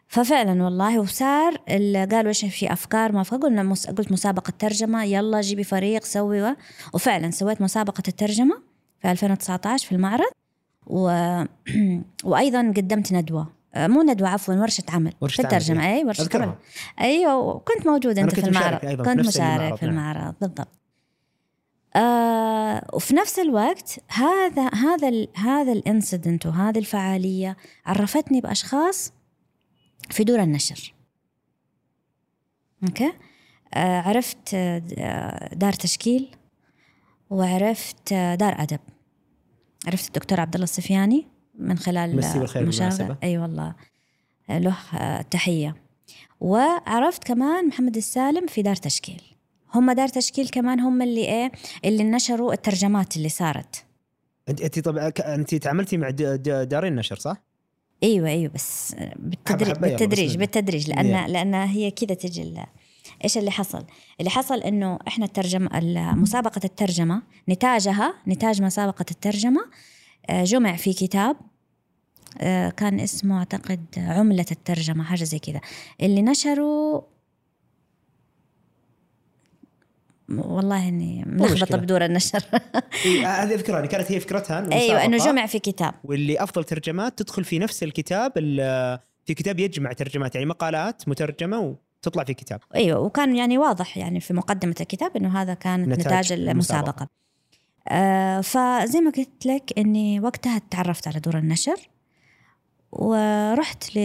[0.09, 3.23] ففعلا والله وصار ال- قالوا إيش في أفكار ما.
[3.23, 3.87] قلنا مس...
[3.87, 6.55] قلت مسابقة ترجمة يلا جيبي فريق سوي و...
[6.93, 8.61] وفعلا سويت مسابقة الترجمة
[9.01, 10.31] في 2019 في المعرض
[10.87, 11.11] و...
[12.29, 15.95] وأيضا قدمت ندوة آه، مو ندوة عفوا ورشة عمل ورشة في عمل، الترجمة إيه.
[15.95, 16.43] اي ورشة أذكرها.
[16.43, 16.55] عمل
[17.01, 19.95] أيوه وكنت موجودة أنا أنت كنت في المعرض أيضاً كنت مشارك في نعم.
[19.95, 20.67] المعرض بالضبط
[21.95, 29.13] آه وفي نفس الوقت هذا هذا ال هذا ال incident وهذه الفعالية عرفتني بأشخاص
[30.09, 30.93] في دور النشر.
[32.83, 33.13] okay؟
[33.73, 36.35] آه عرفت آه، دار تشكيل
[37.29, 38.79] وعرفت آه، دار أدب.
[39.87, 42.15] عرفت الدكتور عبد الله السفياني من خلال
[42.55, 43.17] مشاغل-.
[43.23, 43.75] أي والله.
[44.49, 44.75] له
[45.21, 45.75] تحية.
[46.39, 49.21] وعرفت كمان محمد السالم في دار تشكيل.
[49.73, 51.51] هم دار تشكيل كمان هم اللي إيه
[51.85, 53.85] اللي نشروا الترجمات اللي صارت.
[54.49, 57.48] أنت أنت طبعا أنت تعاملتي مع دارين نشر صح؟
[58.03, 61.29] أيوه أيوه بس بالتدريج حبة بالتدريج بالتدريج لأن Yeah.
[61.29, 62.41] لأن هي كذا تجي
[63.23, 63.85] إيش اللي حصل؟
[64.19, 65.69] اللي حصل إنه إحنا الترجمه
[66.15, 69.61] مسابقة الترجمة نتاجها نتاج مسابقة الترجمة
[70.29, 71.37] آه، جمع في كتاب
[72.37, 75.61] آه، كان اسمه أعتقد عملة الترجمة حاجة زي كذا
[76.01, 77.01] اللي نشروا
[80.37, 81.77] والله إني ملخبطة.
[81.77, 82.39] بدور النشر.
[83.25, 85.93] هذه اذكرها كانت هي فكرتها إنه أيوه إنه جمع في كتاب.
[86.03, 91.75] واللي أفضل ترجمات تدخل في نفس الكتاب ال- في كتاب يجمع ترجمات يعني مقالات مترجمة
[92.01, 92.59] وتطلع في كتاب.
[92.75, 96.51] أيوه وكان يعني واضح يعني في مقدمة الكتاب إنه هذا كان نتاج نتاج, المسابقة.
[96.51, 97.07] المسابقة.
[97.87, 101.75] آه فزي ما قلت لك إني وقتها تعرفت على دور النشر.
[102.91, 103.99] ورحت ل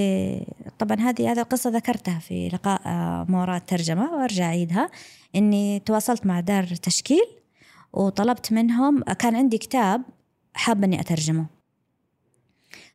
[0.78, 4.90] طبعا هذه هذه القصة ذكرتها في لقاء آه، ما الترجمة وأرجع أعيدها
[5.36, 7.26] إني تواصلت مع دار تشكيل
[7.92, 10.02] وطلبت منهم كان عندي كتاب
[10.54, 11.46] حابه إني أترجمه.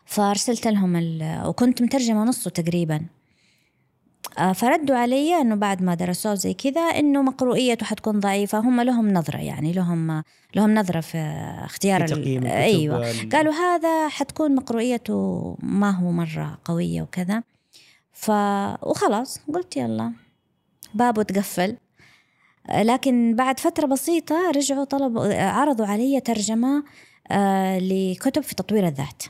[0.06, 1.42] فأرسلت لهم ال...
[1.46, 3.06] وكنت مترجمة نصه تقريبا.
[4.56, 8.60] فردوا علي إنه بعد ما درسوه زي كذا إنه مقروئيته حتكون ضعيفة.
[8.60, 10.24] هم لهم نظرة يعني لهم
[10.56, 11.18] لهم نظرة في
[11.66, 13.12] اختيار في أيوه.
[13.12, 17.44] ال- قالوا هذا حتكون مقروئيته ما هو مرة قوية وكذا.
[18.12, 18.32] ف
[18.84, 20.12] وخلاص قلت يلا
[20.94, 21.78] بابه تقفل.
[22.70, 26.84] آه، لكن بعد فترة بسيطة رجعوا طلبوا آه، عرضوا علي ترجمة
[27.32, 29.24] آه، لكتب في تطوير الذات.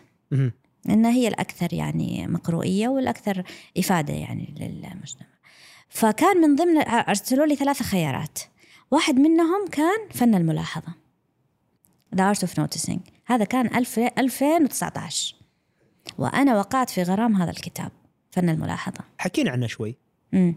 [0.89, 3.43] إنها هي الأكثر يعني مقروئية والأكثر
[3.77, 5.27] إفادة يعني للمجتمع.
[5.89, 8.39] فكان من ضمن أرسلوا لي ثلاثة خيارات.
[8.91, 10.93] واحد منهم كان فن الملاحظة.
[12.15, 12.99] The Art of Noticing.
[13.25, 15.35] هذا كان 1000 2019
[16.17, 17.91] وأنا وقعت في غرام هذا الكتاب
[18.31, 19.03] فن الملاحظة.
[19.17, 19.97] حكينا عنه شوي.
[20.33, 20.55] امم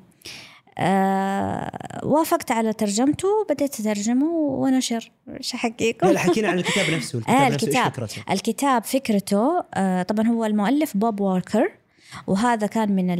[0.78, 7.36] آه وافقت على ترجمته بديت أترجمه ونشر إيش أحكيكم؟ لا حكينا عن الكتاب نفسه الكتاب
[7.36, 7.92] آه نفسه الكتاب.
[7.92, 11.72] فكرته؟ الكتاب فكرته آه طبعا هو المؤلف بوب واركر
[12.26, 13.10] وهذا كان من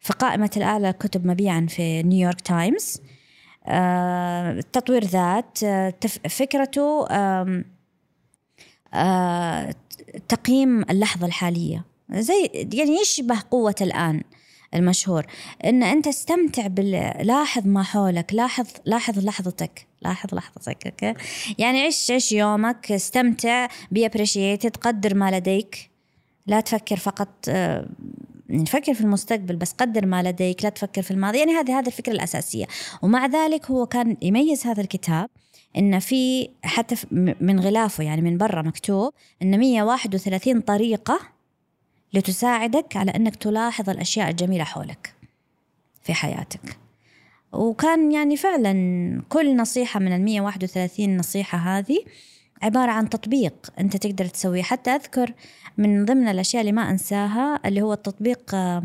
[0.00, 3.00] في قائمة الأعلى الكتب مبيعا في نيويورك تايمز.
[3.66, 7.64] آه تطوير ذات آه تف- فكرته آم،
[8.94, 9.74] آه
[10.28, 14.22] تقييم اللحظة الحالية زي يعني يشبه قوة الآن.
[14.74, 15.26] المشهور.
[15.64, 21.14] إن أنت استمتع بال لاحظ ما حولك لاحظ لاحظ لحظتك لاحظ لحظتك أوكي؟
[21.58, 24.06] يعني عيش عيش يومك استمتع بي
[24.82, 25.90] قدر ما لديك؟
[26.46, 27.86] لا تفكر فقط آه،
[28.48, 31.38] يعني فكر في المستقبل بس قدر ما لديك لا تفكر في الماضي.
[31.38, 32.66] يعني هذه هذه الفكرة الأساسية.
[33.02, 35.30] ومع ذلك هو كان يميز هذا الكتاب
[35.76, 36.94] إن في حتى
[37.40, 39.12] من غلافه يعني من برا مكتوب
[39.42, 41.31] إن 131 طريقة
[42.14, 45.14] لتساعدك على أنك تلاحظ الأشياء الجميلة حولك
[46.02, 46.78] في حياتك.
[47.52, 51.98] وكان يعني فعلا كل نصيحة من ال 131 نصيحة هذه
[52.62, 54.62] عبارة عن تطبيق أنت تقدر تسويه.
[54.62, 55.32] حتى أذكر
[55.78, 58.84] من ضمن الأشياء اللي ما أنساها اللي هو التطبيق آه،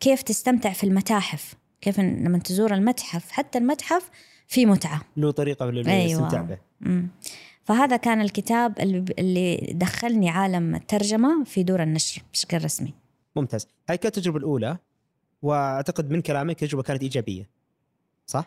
[0.00, 1.54] كيف تستمتع في المتاحف.
[1.80, 4.10] كيف لما تزور المتحف حتى المتحف
[4.48, 5.00] في متعة.
[5.16, 6.58] له طريقة للاستمتاع أيوة.
[6.80, 7.08] به.
[7.64, 8.78] فهذا كان الكتاب
[9.18, 12.94] اللي دخلني عالم الترجمة في دور النشر بشكل رسمي.
[13.36, 13.66] ممتاز.
[13.88, 14.76] هاي كانت التجربة الأولى
[15.42, 17.48] وأعتقد من كلامك التجربة كانت إيجابية.
[18.26, 18.44] صح؟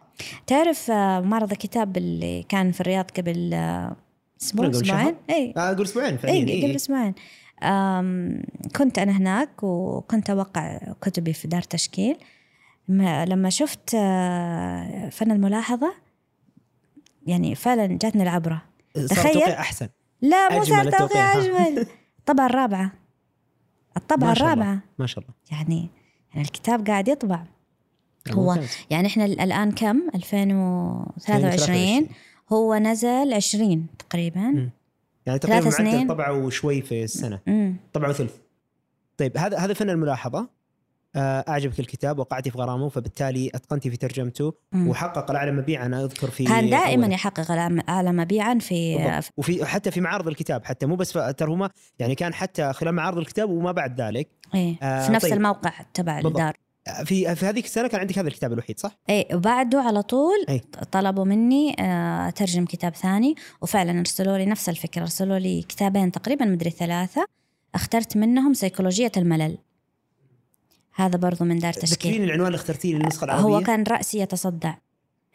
[0.47, 3.95] تعرف آه، معرض الكتاب اللي كان في الرياض قبل آه،
[4.41, 7.13] أسبوع أسبوعين؟ اي آه، قبل أسبوعين اي قبل أسبوعين.
[8.75, 12.15] كنت أنا هناك وكنت أوقع كتبي في دار تشكيل.
[13.27, 13.89] لما شفت
[15.11, 15.93] فن الملاحظة
[17.27, 18.61] يعني فعلا جاتني العبرة.
[18.93, 19.43] تخيل.
[19.43, 19.89] أحسن.
[20.21, 21.87] لا مو صار توقيع أجمل.
[22.19, 22.91] الطبعه الرابعة.
[23.97, 24.79] الطبعه ما الرابعة.
[24.99, 25.35] ما شاء الله.
[25.51, 25.89] يعني
[26.29, 27.43] يعني الكتاب قاعد يطبع.
[28.31, 32.07] هو يعني إحنا الآن كم؟ 2023
[32.51, 34.69] هو نزل 20 تقريبا.
[35.25, 36.07] يعني تقريبا سنين.
[36.07, 37.39] طبعه وشوي في السنة.
[37.93, 38.35] طبعه وثلث
[39.17, 40.49] طيب هذا هذا فن الملاحظة.
[41.15, 44.87] أعجبك الكتاب وقعتي في غرامه فبالتالي أتقنتي في ترجمته مم.
[44.87, 47.13] وحقق الأعلى مبيعا أنا أذكر في كان دائما أول.
[47.13, 47.51] يحقق
[47.89, 49.33] أعلى مبيعا في بالضبط.
[49.37, 53.17] وفي حتى في معارض الكتاب حتى مو بس ترى هما يعني كان حتى خلال معارض
[53.17, 55.33] الكتاب وما بعد ذلك إيه آه في نفس طيب.
[55.33, 56.57] الموقع تبع الدار
[56.87, 60.45] آه، في في هذيك السنة كان عندك هذا الكتاب الوحيد صح؟ إيه وبعده على طول
[60.49, 60.61] أي.
[60.91, 66.45] طلبوا مني آه، اترجم كتاب ثاني وفعلا ارسلوا لي نفس الفكرة ارسلوا لي كتابين تقريبا
[66.45, 67.25] مدري ثلاثة
[67.75, 69.57] اخترت منهم سيكولوجية الملل
[70.95, 71.89] هذا برضو من دار تشكيل.
[71.89, 73.43] ذكريني العنوان اللي اخترتيه للنسخة العربية.
[73.43, 74.73] هو كان رأسي يتصدع.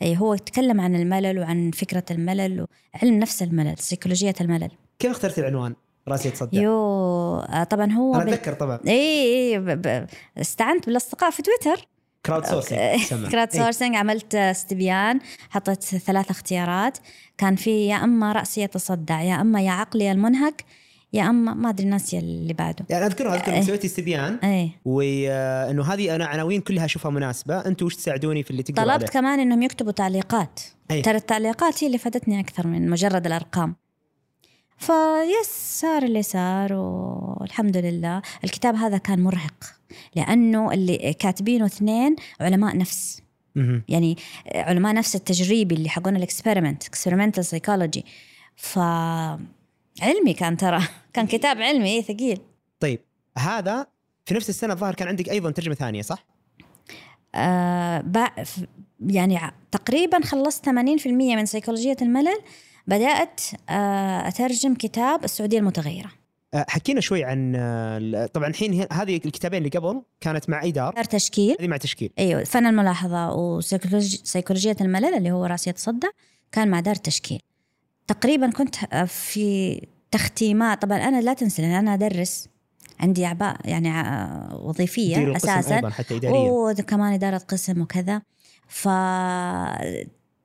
[0.02, 4.70] أي هو يتكلم عن الملل وعن فكرة الملل وعلم نفس الملل سيكولوجية الملل.
[4.98, 5.74] كيف اخترتي العنوان؟
[6.09, 6.61] رأسي يتصدع.
[6.61, 8.80] يو طبعا هو أنا أتذكر طبعا.
[8.86, 9.64] اي اي ب...
[9.64, 10.06] ب...
[10.38, 11.86] استعنت بالأصدقاء في تويتر.
[12.26, 16.98] crowdsourcing crowdsourcing عملت استبيان حطيت ثلاث اختيارات.
[17.38, 20.64] كان في يا أما رأسي يتصدع يا أما يا عقلي المنهك
[21.12, 22.86] يا أما ما أدري ناسيه اللي بعده.
[22.90, 24.38] يعني اذكرها أذكر إيه سويتي استبيان.
[24.44, 24.70] إيه.
[24.84, 27.66] وانه هذه أنا عناوين كلها أشوفها مناسبة.
[27.66, 29.12] أنتم وش تساعدوني في اللي تقدروا طلبت عليه.
[29.12, 30.61] كمان إنهم يكتبوا تعليقات.
[30.90, 33.76] إيه؟ ترى التعليقات هي اللي فادتني أكثر من مجرد الأرقام.
[34.78, 38.22] فيس صار اللي صار والحمد لله.
[38.44, 39.64] الكتاب هذا كان مرهق
[40.16, 43.22] لأنه اللي كاتبينه اثنين علماء نفس.
[43.88, 44.16] يعني
[44.54, 48.05] علماء نفس التجريبي اللي حقون ال experiment experimental psychology
[48.56, 48.78] ف
[50.03, 50.80] علمي كان ترى.
[51.12, 52.40] كان كتاب علمي إيه ثقيل.
[52.80, 53.01] طيب
[53.38, 53.86] هذا
[54.24, 56.26] في نفس السنة الظاهر كان عندك أيضا ترجمة ثانية صح؟
[57.34, 58.05] آه
[59.07, 59.40] يعني
[59.72, 60.70] تقريبا خلصت 80%
[61.07, 62.38] من سيكولوجية الملل
[62.86, 66.11] بدأت آه أترجم كتاب السعودية المتغيرة.
[66.55, 70.94] آه حكينا شوي عن آه طبعا الحين هذه الكتابين اللي قبل كانت مع إيدار.
[70.94, 71.57] دار تشكيل.
[71.61, 72.11] هذه مع تشكيل.
[72.18, 76.09] أيوه فن الملاحظة وسيكولوجيه الملل اللي هو راسيه تصدع
[76.53, 77.40] كان مع دار تشكيل.
[78.09, 79.80] تقريبا كنت في
[80.11, 80.82] تختيمات.
[80.82, 82.48] طبعا أنا لا تنسى أنا أدرس
[83.00, 83.90] عندي أعباء يعني
[84.54, 85.76] وظيفية أساسا.
[85.76, 86.50] أيضاً حتى إداريا.
[86.50, 88.22] وكمان إدارة قسم وكذا.
[88.68, 88.86] ف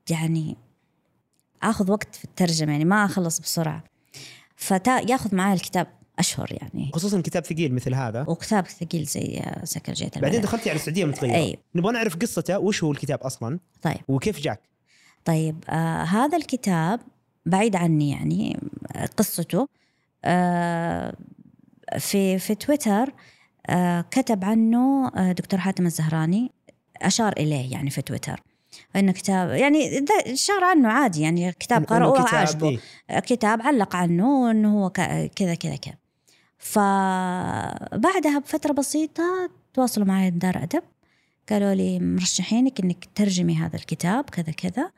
[0.09, 0.57] يعني
[1.63, 3.83] آخذ وقت في الترجمة يعني ما أخلص بسرعة.
[4.55, 5.87] فتا ياخذ معي الكتاب
[6.19, 6.91] أشهر يعني.
[6.93, 8.25] خصوصا كتاب ثقيل مثل هذا.
[8.27, 11.57] وكتاب ثقيل زي سكرجية بعدين دخلتي على السعودية متغيره أي.
[11.75, 13.97] نبغى نعرف قصته وش هو الكتاب أصلا؟ طيب.
[14.07, 14.61] وكيف جاك؟
[15.25, 16.99] طيب آه هذا الكتاب
[17.45, 18.59] بعيد عني يعني
[19.17, 19.67] قصته.
[20.25, 21.13] آه
[21.99, 23.13] في في تويتر
[23.67, 26.51] آه كتب عنه آه دكتور حاتم الزهراني
[27.01, 28.43] أشار إليه يعني في تويتر.
[28.95, 32.79] إنه كتاب يعني شار عنه عادي يعني كتاب قرأه وعجبه إيه؟
[33.19, 34.89] كتاب علق عنه إنه هو
[35.35, 35.95] كذا كذا كذا.
[36.57, 40.83] فبعدها بفترة بسيطة تواصلوا معي دار أدب.
[41.49, 44.91] قالوا لي مرشحينك إنك ترجمي هذا الكتاب كذا كذا.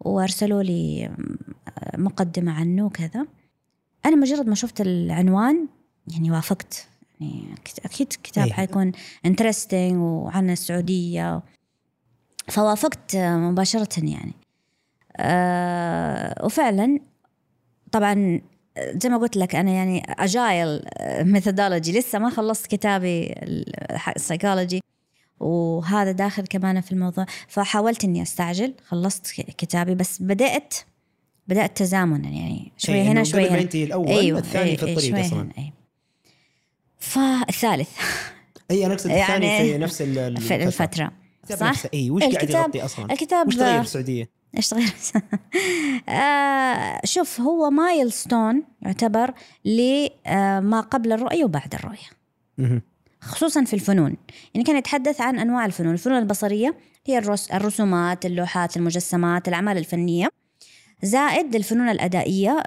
[0.00, 1.10] وارسلوا لي
[1.94, 3.26] مقدمة عنه وكذا.
[4.06, 5.66] أنا مجرد ما شفت العنوان
[6.12, 6.86] يعني وافقت.
[7.20, 8.52] يعني أكيد كتاب أيه.
[8.52, 8.92] حيكون
[9.26, 11.42] انترستنج وعن السعودية.
[12.48, 14.34] فوافقت مباشرة يعني.
[15.16, 17.00] أه وفعلا
[17.92, 18.40] طبعا
[18.78, 20.82] زي ما قلت لك أنا يعني اجايل
[21.32, 23.34] methodology لسه ما خلصت كتابي
[24.16, 24.80] السايكولوجي
[25.40, 30.74] وهذا داخل كمان في الموضوع فحاولت إني أستعجل خلصت كتابي بس بدأت
[31.48, 34.86] بدأت تزامنا يعني شوي إيه، هنا شوي قبل ما هنا الأول أيوه الثاني أي- في
[34.86, 35.72] أي، الطريق شوي أصلا هنا، أي.
[36.98, 37.88] فالثالث
[38.70, 41.12] أي أنا أقصد الثاني يعني في نفس ال- في الفترة
[41.50, 44.92] الكتاب صح؟ اي وش قاعد الكتاب- يغطي أصلا؟ الكتاب وش تغير في السعودية؟ إيش تغير
[46.08, 49.34] آه شوف هو milestone يعتبر
[49.64, 52.08] لما قبل الرؤية وبعد الرؤية
[52.58, 52.82] مهم.
[53.20, 54.16] خصوصا في الفنون.
[54.54, 55.92] يعني كان يتحدث عن أنواع الفنون.
[55.92, 60.28] الفنون البصرية هي الرس الرسومات اللوحات المجسمات الأعمال الفنية.
[61.02, 62.62] زائد الفنون الأدائية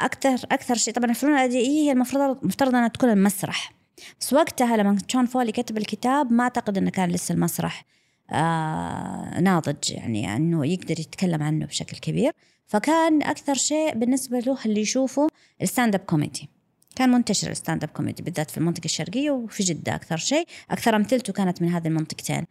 [0.00, 0.94] أكثر أكثر شيء.
[0.94, 3.72] طبعا الفنون الأدائية هي المفروض المفترض أنها تكون المسرح.
[4.20, 7.84] بس وقتها لما جون فولي كتب الكتاب ما أعتقد أنه كان لسه المسرح
[8.30, 9.90] آه ناضج.
[9.90, 12.32] يعني أنه يقدر يتكلم عنه بشكل كبير.
[12.66, 15.28] فكان أكثر شيء بالنسبة له اللي يشوفه
[15.62, 16.48] ال stand-up comedy
[16.96, 20.46] كان منتشر ال stand-up comedy بالذات في المنطقة الشرقية وفي جدة أكثر شيء.
[20.70, 22.44] أكثر أمثلته كانت من هذه المنطقتين.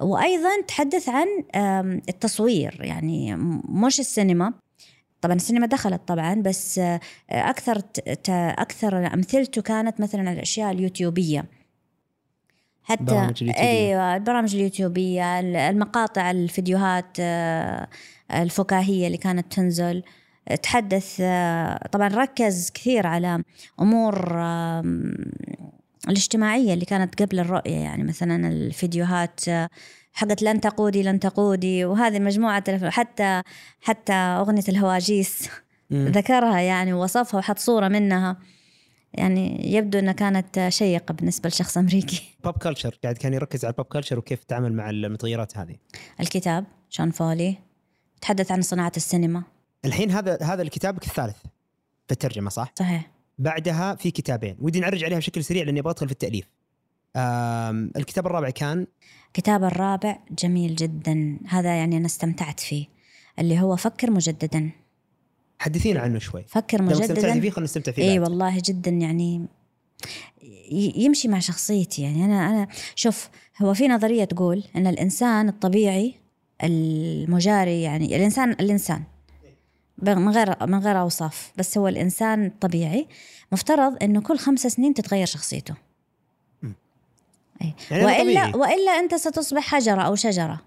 [0.00, 1.26] وأيضا تحدث عن
[2.08, 3.36] التصوير يعني
[3.68, 4.52] مش السينما.
[5.20, 11.44] طبعا السينما دخلت طبعا بس آه، ت- أكثر أمثلته كانت مثلا الأشياء اليوتيوبية.
[12.82, 13.60] حتى برامج اليوتيوبية.
[13.60, 17.88] أيوه البرامج اليوتيوبية المقاطع الفيديوهات آه،
[18.32, 20.02] الفكاهية اللي كانت تنزل.
[20.56, 23.42] تحدث آه، طبعا ركز كثير على
[23.80, 24.36] أمور
[26.08, 29.68] الاجتماعية اللي كانت قبل الرؤية يعني مثلا الفيديوهات آه،
[30.12, 33.42] حقت لن تقودي لن تقودي وهذه مجموعة حتى
[33.80, 35.48] حتى أغنية الهواجيس.
[35.92, 38.36] ذكرها يعني ووصفها وحط صورة منها.
[39.14, 42.22] يعني يبدو إنها كانت شيقة بالنسبة لشخص أمريكي.
[42.44, 45.76] pop culture قاعد كان يركز على ال pop culture وكيف تتعامل مع المتغيرات هذه.
[46.20, 47.56] الكتاب شون فولي
[48.20, 49.42] تحدث عن صناعة السينما.
[49.84, 51.36] الحين هذا هذا كتابك الثالث
[52.06, 53.10] في الترجمة صح؟ صحيح.
[53.38, 54.56] بعدها في كتابين.
[54.60, 56.46] ودي نعرج عليها بشكل سريع لأني أبغى أدخل في التأليف.
[57.96, 58.86] الكتاب الرابع كان؟
[59.26, 61.38] الكتاب الرابع جميل جدا.
[61.48, 62.86] هذا يعني أنا استمتعت فيه.
[63.38, 64.70] اللي هو فكر مجددا.
[65.58, 66.44] حدثينا عنه شوي.
[66.48, 67.40] فكر استمتعتي مجددا.
[67.40, 68.18] فيه خلينا نستمتع فيه إي.
[68.18, 69.46] والله جدا يعني
[70.72, 72.02] يمشي مع شخصيتي.
[72.02, 73.28] يعني أنا أنا شوف
[73.62, 76.14] هو في نظرية تقول إن الإنسان الطبيعي
[76.64, 79.02] المجاري يعني الانسان الإنسان
[80.02, 83.06] من غير من غير أوصاف بس هو الإنسان الطبيعي
[83.52, 85.74] مفترض إنه كل خمس سنين تتغير شخصيته.
[87.62, 87.74] أي.
[87.90, 88.52] يعني والا طبيعي.
[88.52, 90.60] وإلا أنت ستصبح حجرة أو شجرة.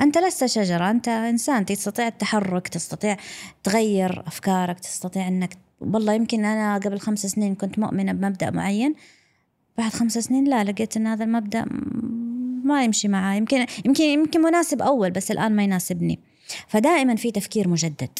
[0.00, 3.16] أنت لست شجرة أنت إنسان تستطيع التحرك تستطيع
[3.62, 8.94] تغير أفكارك تستطيع إنك والله يمكن أنا قبل خمس سنين كنت مؤمنة بمبدأ معين.
[9.78, 11.64] بعد خمس سنين لا لقيت إن هذا المبدأ
[12.64, 16.18] ما يمشي معي يمكن يمكن يمكن مناسب أول بس الآن ما يناسبني.
[16.68, 18.18] فدائما في تفكير مجدد.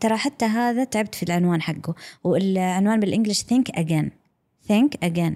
[0.00, 1.94] ترى حتى هذا تعبت في العنوان حقه.
[2.24, 4.06] والعنوان بالإنجلش think again.
[4.68, 5.34] think again.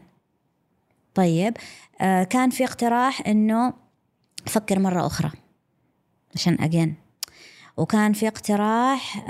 [1.15, 1.57] طيب
[2.01, 3.75] آه كان في اقتراح إنه
[4.47, 5.31] فكر مرة أخرى.
[6.35, 7.09] عشان again.
[7.77, 9.25] وكان في اقتراح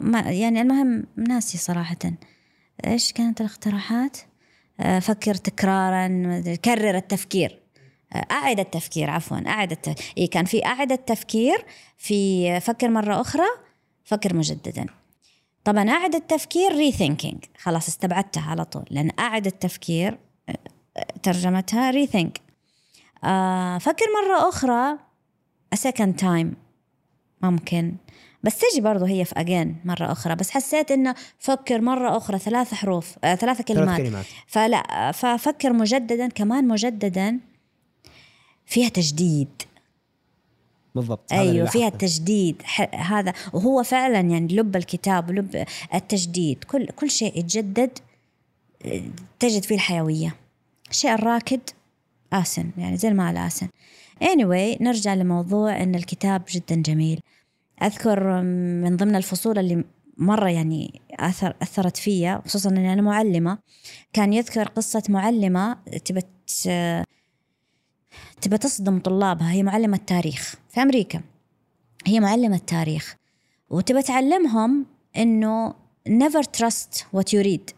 [0.00, 1.96] ما يعني المهم ناسي صراحة.
[2.86, 4.18] إيش كانت الاقتراحات؟
[4.80, 6.06] آه، فكر تكرارا
[6.64, 7.63] كرر التفكير.
[8.16, 10.00] أعد التفكير عفوا أعد الت...
[10.18, 11.64] إيه كان في أعد التفكير
[11.98, 13.46] في فكر مرة أخرى
[14.04, 14.86] فكر مجددا.
[15.64, 20.58] طبعا أعد التفكير rethinking خلاص استبعدتها على طول لأن أعد التفكير آه،
[20.96, 22.30] آه، ترجمتها rethink
[23.24, 24.98] آه فكر مرة أخرى
[25.74, 26.46] a second time
[27.42, 27.94] ممكن.
[28.42, 32.74] بس تجي برضو هي في again مرة أخرى بس حسيت إنه فكر مرة أخرى ثلاث
[32.74, 34.00] حروف آه ثلاث ثلاث كلمات.
[34.00, 34.24] كلمات.
[34.46, 37.40] فلا ففكر مجددا كمان مجددا
[38.66, 39.48] فيها تجديد.
[40.94, 41.88] بالضبط أيوه فيها.
[41.88, 42.62] تجديد.
[42.94, 46.64] هذا وهو فعلا يعني لب الكتاب لب التجديد.
[46.64, 47.98] كل كل شيء يتجدد
[49.40, 50.34] تجد فيه الحيوية.
[50.90, 51.60] الشيء الراكد
[52.32, 53.68] آسن يعني زي الماء الآسن
[54.22, 57.20] anyway نرجع لموضوع أن الكتاب جدا جميل.
[57.82, 58.42] أذكر
[58.82, 59.84] من ضمن الفصول اللي
[60.18, 63.58] مرة يعني أثر أثرت فيا خصوصا أني أنا معلمة.
[64.12, 67.04] كان يذكر قصة معلمة تبى ت-
[68.40, 71.20] تبى تصدم طلابها هي معلمة تاريخ في أمريكا.
[72.06, 73.16] هي معلمة تاريخ
[73.70, 74.86] وتبى تعلمهم
[75.16, 75.74] إنه
[76.08, 77.74] never trust what you read.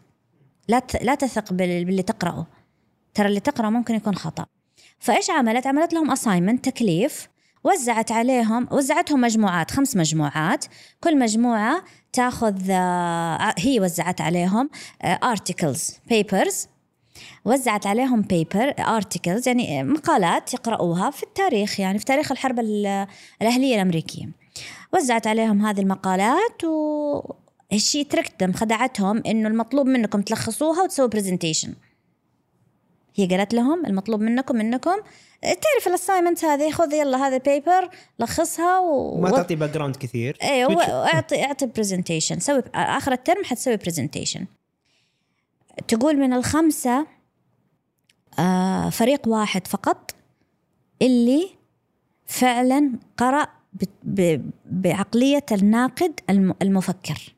[0.67, 2.47] لا لا تثق بال- باللي تقرأه.
[3.13, 4.45] ترى اللي تقرأ ممكن يكون خطأ.
[4.99, 7.27] فإيش عملت؟ عملت لهم assignment تكليف.
[7.63, 10.65] وزعت عليهم وزعتهم مجموعات خمس مجموعات.
[11.03, 11.83] كل مجموعة
[12.13, 14.69] تاخذ آه، هي وزعت عليهم
[15.01, 15.79] آه، articles
[16.13, 16.55] papers.
[17.47, 23.07] وزعت عليهم بيبر articles يعني مقالات يقرأوها في التاريخ يعني في تاريخ الحرب ال-
[23.41, 24.29] الأهلية الأمريكية.
[24.93, 27.21] وزعت عليهم هذه المقالات و
[27.73, 31.73] الشيء تركتهم خدعتهم إنه المطلوب منكم تلخصوها وتسووا presentation
[33.15, 34.95] هي قالت لهم المطلوب منكم إنكم
[35.41, 37.89] تعرف ال assignment هذه؟ خذ يلا هذا paper
[38.19, 39.15] لخصها و...
[39.15, 40.83] وما تعطي background كثير أيوه.
[40.83, 44.45] اعطي اعطي presentation سوي آخر الترم حتسوي presentation
[45.87, 47.16] تقول من الخمسة
[48.91, 50.15] فريق واحد فقط
[51.01, 51.49] اللي
[52.25, 53.47] فعلا قرأ
[54.65, 57.35] بعقلية الناقد الم- المفكر.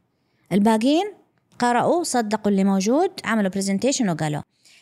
[0.51, 1.13] الباقيين
[1.59, 4.41] قرأوا صدقوا اللي موجود عملوا برزنتيشن وقالوا.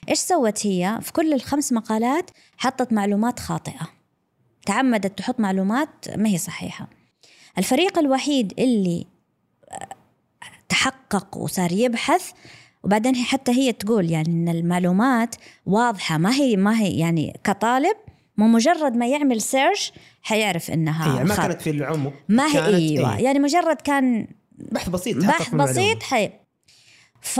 [0.09, 3.87] إيش سوت هي؟ في كل الخمس مقالات حطت معلومات خاطئة.
[4.65, 6.87] تعمدت تحط معلومات ما هي صحيحة.
[7.57, 9.05] الفريق الوحيد اللي
[9.71, 9.87] آه،
[10.69, 12.31] تحقق وصار يبحث
[12.83, 17.95] وبعدين هي حتى هي تقول يعني إن المعلومات واضحة ما هي ما هي يعني كطالب
[18.37, 21.35] مو مجرد ما يعمل search حيعرف إنها إيه، ما.
[21.35, 25.55] كانت في العمق ما هي أيوه إيه، يعني مجرد كان بحث بسيط بحث.
[25.55, 26.29] بسيط حي
[27.21, 27.39] ف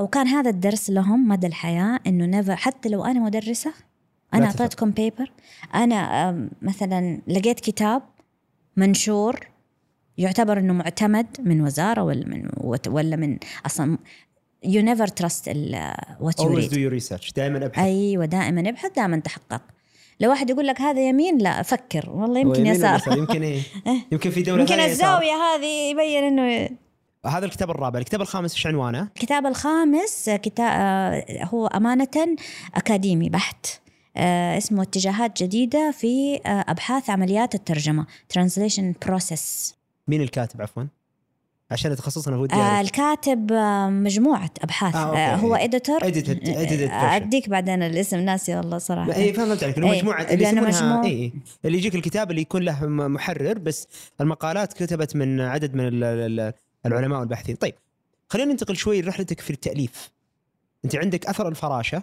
[0.00, 3.72] وكان هذا الدرس لهم مدى الحياة إنه never حتى لو أنا مدرسة
[4.34, 4.46] أنا.
[4.46, 5.30] أعطيتكم paper
[5.74, 8.02] أنا مثلا لقيت كتاب
[8.76, 9.46] منشور
[10.18, 12.48] يعتبر إنه معتمد من وزارة ولا من
[12.88, 13.98] ولا من أصلا
[14.64, 15.48] you never trust
[16.20, 17.32] what you read your research.
[17.36, 17.84] دائما أبحث.
[17.84, 19.62] أيوه دائما أبحث دائما تحقق.
[20.20, 23.02] لو واحد يقول لك هذا يمين لا فكر والله يمكن يسار.
[23.18, 23.62] يمكن إيه.
[24.12, 24.80] يمكن في دولة يمكن.
[24.80, 26.68] الزاوية هذه يبين إنه
[27.26, 27.98] هذا الكتاب الرابع.
[27.98, 32.36] الكتاب الخامس إيش عنوانه؟ الكتاب الخامس كتاب هو أمانة
[32.74, 33.66] أكاديمي بحت.
[34.16, 38.06] آه، اسمه اتجاهات جديدة في آه، أبحاث عمليات الترجمة.
[38.38, 39.74] Translation Process.
[40.08, 40.84] مين الكاتب عفوا؟
[41.74, 42.80] عشان تخصصنا ودي آه،.
[42.80, 44.96] الكاتب آه، مجموعة أبحاث.
[44.96, 45.36] آه، آه.
[45.36, 46.92] هو edited version.
[46.92, 48.18] أديك بعدين الاسم.
[48.18, 49.08] ناسي والله صراحة.
[49.08, 49.78] لا، اي فهمت عليك.
[49.78, 51.32] إيه، مجموعة اللي يسمونها مجموع- اي إيه.
[51.64, 53.86] اللي يجيك الكتاب اللي يكون له محرر بس
[54.20, 56.52] المقالات كتبت من عدد من ال- ال-
[56.86, 57.56] العلماء والباحثين.
[57.56, 57.74] طيب
[58.28, 60.10] خلينا ننتقل شوي لرحلتك في التأليف.
[60.84, 62.02] أنت عندك أثر الفراشة.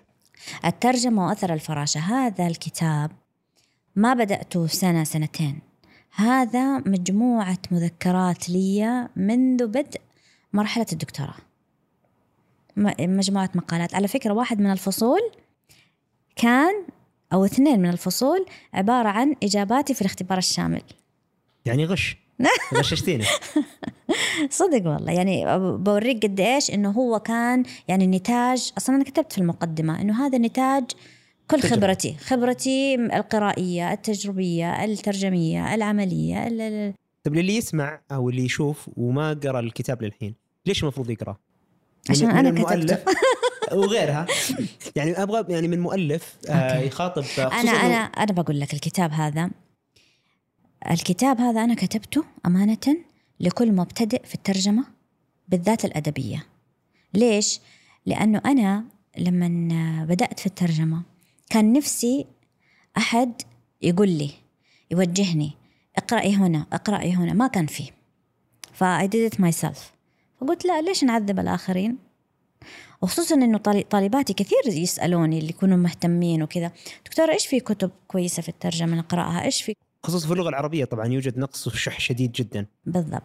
[0.65, 1.99] الترجمة وأثر الفراشة.
[1.99, 3.11] هذا الكتاب
[3.95, 5.70] ما بدأته سنة سنتين.
[6.15, 10.01] هذا مجموعة مذكرات لي منذ بدء
[10.53, 11.35] مرحلة الدكتوراه.
[12.99, 13.95] مجموعة مقالات.
[13.95, 15.19] على فكرة واحد من الفصول
[16.35, 16.73] كان
[17.33, 20.81] أو اثنين من الفصول عبارة عن إجاباتي في الاختبار الشامل.
[21.65, 22.17] يعني غش.
[22.73, 23.25] غششتينا
[24.49, 25.11] صدق والله.
[25.11, 25.45] يعني
[25.77, 30.37] بوريك قد إيش إنه هو كان يعني نتاج أصلا أنا كتبت في المقدمة إنه هذا
[30.37, 30.83] نتاج
[31.51, 31.75] كل تجربة.
[31.75, 36.93] خبرتي خبرتي القرائية التجربية الترجمية العملية ال- ال-
[37.23, 40.35] طيب للي يسمع أو اللي يشوف وما قرأ الكتاب للحين
[40.65, 41.15] ليش المفروض؟ من-
[42.09, 42.97] عشان أنا كتبته.
[43.77, 44.27] وغيرها
[44.95, 46.79] يعني أبغى يعني من مؤلف آه.
[46.79, 49.49] يخاطب أنا أنا أنا بقول لك الكتاب هذا
[50.91, 52.77] الكتاب هذا أنا كتبته أمانة
[53.39, 54.83] لكل مبتدئ في الترجمة
[55.47, 56.45] بالذات الأدبية
[57.13, 57.59] ليش
[58.05, 58.83] لأنه أنا
[59.17, 61.01] لما بدأت في الترجمة
[61.51, 62.25] كان نفسي
[62.97, 63.41] أحد
[63.81, 64.31] يقول لي
[64.91, 65.51] يوجهني
[65.97, 67.89] اقرأي هنا اقرأي هنا ما كان فيه.
[68.73, 69.79] ف I did it myself.
[70.41, 71.97] فقلت لا ليش نعذب الآخرين؟
[73.01, 73.57] وخصوصا إنه
[73.89, 76.71] طالباتي كثير يسألوني اللي يكونوا مهتمين وكذا.
[77.05, 79.43] دكتورة إيش في كتب كويسة في الترجمة؟ نقرأها.
[79.43, 82.65] إيش في؟ خصوصا في اللغة العربية طبعا يوجد نقص وشح شديد جدا.
[82.85, 83.23] بالضبط.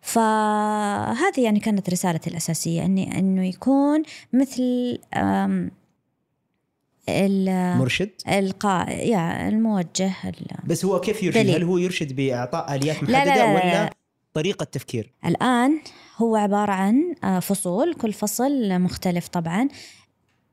[0.00, 4.02] فهذه يعني كانت رسالتي الأساسية إني إنه يكون
[4.32, 4.98] مثل
[7.08, 11.54] أم، ال- مرشد القا يا الموجه ال- بس هو كيف يرشد؟ دليل.
[11.54, 13.90] هل هو يرشد بإعطاء آليات لا، لا، محددة لا، لا، ولا لا.
[14.34, 15.80] طريقة تفكير؟ الآن
[16.16, 19.68] هو عبارة عن آه، فصول كل فصل مختلف طبعا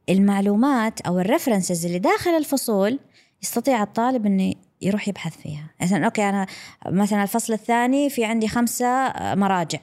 [0.09, 2.99] المعلومات أو الريفرنسز اللي داخل الفصول
[3.43, 6.47] يستطيع الطالب إنه يروح يبحث فيها مثلا أوكي أنا
[6.85, 9.79] مثلا الفصل الثاني في عندي خمسة آه، مراجع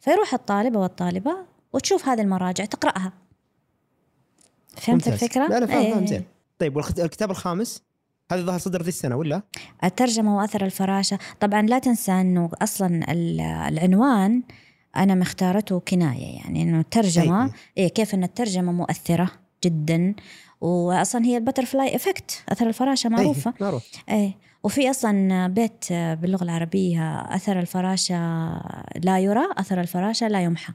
[0.00, 1.36] فيروح الطالب أو الطالبة
[1.72, 3.12] وتشوف هذه المراجع تقرأها
[4.76, 5.22] فهمت ممتاز.
[5.22, 5.92] الفكرة؟ لا لا فاهم إيه.
[5.94, 6.24] فاهم زين
[6.58, 7.82] طيب والخت- الكتاب الخامس
[8.32, 9.42] هذا ظهر صدر ذي السنة ولا؟
[9.84, 14.42] الترجمة وأثر الفراشة طبعا لا تنسى أنه أصلا ال- العنوان
[14.96, 17.50] أنا مختارته كناية يعني أنه الترجمة أي.
[17.78, 19.30] إيه كيف أن الترجمة مؤثرة
[19.64, 20.14] جدا
[20.60, 26.44] وأصلا هي ال butterfly effect أثر الفراشة معروفة أي، معروف إيه وفي أصلا بيت باللغة
[26.44, 28.14] العربية أثر الفراشة
[29.02, 30.72] لا يرى أثر الفراشة لا يمحى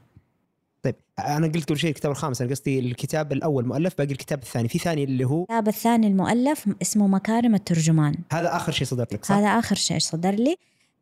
[0.82, 4.68] طيب أنا قلت قبل شيء الكتاب الخامس أنا قصدي الكتاب الأول مؤلف باقي الكتاب الثاني.
[4.68, 8.14] في ثاني اللي هو الكتاب الثاني المؤلف اسمه مكارم الترجمان.
[8.32, 10.56] هذا آخر شيء صدر لك صح؟ هذا آخر شيء صدر لي.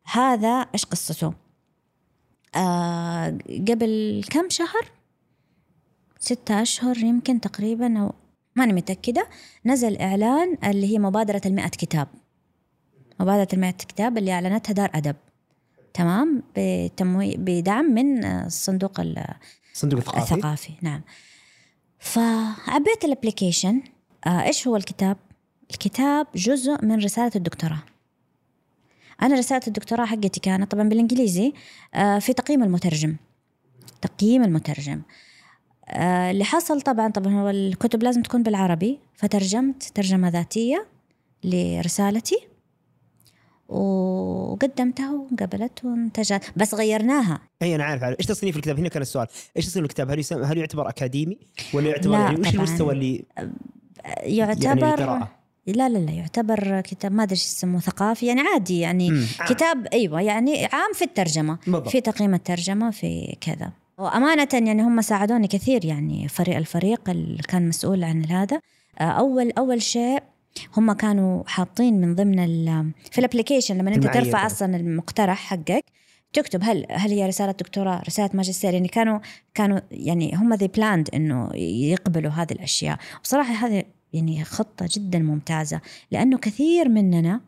[0.05, 1.33] هذا إيش قصته؟
[2.55, 3.37] آه
[3.69, 4.91] قبل كم شهر؟
[6.19, 8.13] ستة أشهر يمكن تقريبا أو
[8.55, 9.27] ماني متأكدة
[9.65, 12.07] نزل إعلان اللي هي مبادرة المئة كتاب.
[13.19, 15.15] مبادرة تنمية الكتاب اللي أعلنتها دار أدب.
[15.93, 16.43] تمام؟
[17.37, 19.01] بدعم من الصندوق
[19.73, 21.01] الصندوق الثقافي الثقافي نعم.
[21.99, 23.81] فعبيت الابلكيشن
[24.27, 25.17] آه إيش هو الكتاب؟
[25.71, 27.83] الكتاب جزء من رسالة الدكتوراه.
[29.21, 31.53] أنا رسالة الدكتوراه حقتي كانت طبعا بالإنجليزي
[31.93, 33.15] آه في تقييم المترجم.
[34.01, 35.01] تقييم المترجم.
[35.87, 40.87] آه اللي حصل طبعا طبعا هو الكتب لازم تكون بالعربي فترجمت ترجمة ذاتية
[41.43, 42.50] لرسالتي.
[43.71, 46.51] وقدمتها وقبلت وانتجت.
[46.55, 47.39] بس غيرناها.
[47.61, 48.19] اي أنا عارف, عارف.
[48.19, 49.27] إيش تصنيف الكتاب؟ هنا كان السؤال.
[49.57, 51.37] إيش تصنيف الكتاب؟ هل يسمى هل يعتبر أكاديمي
[51.73, 53.23] ولا يعتبر يعني وش المستوى اللي
[54.23, 55.27] يعتبر يعني
[55.67, 59.11] لا لا لا يعتبر كتاب ما أدري إيش يسموه ثقافي يعني عادي يعني.
[59.11, 59.25] مم.
[59.47, 61.57] كتاب أيوه يعني عام في الترجمة.
[61.65, 61.89] بالضبط.
[61.89, 63.71] في تقييم الترجمة في كذا.
[63.97, 66.27] وأمانة يعني هم ساعدوني كثير يعني.
[66.27, 68.61] فريق الفريق اللي كان مسؤول عن هذا.
[68.99, 70.23] أول أول شيء
[70.77, 75.85] هم كانوا حاطين من ضمن في الابلكيشن لما انت ترفع أصلا المقترح حقك
[76.33, 79.19] تكتب هل هل هي رسالة دكتوراه رسالة ماجستير؟ يعني كانوا
[79.53, 82.97] كانوا يعني هم they planned إنه يقبلوا هذه الأشياء.
[83.23, 83.83] بصراحه هذه
[84.13, 85.81] يعني خطة جدا ممتازة
[86.11, 87.41] لأنه كثير مننا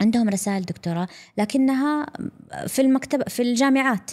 [0.00, 1.08] عندهم رسائل دكتوراه
[1.38, 2.06] لكنها
[2.66, 4.10] في المكتب في الجامعات.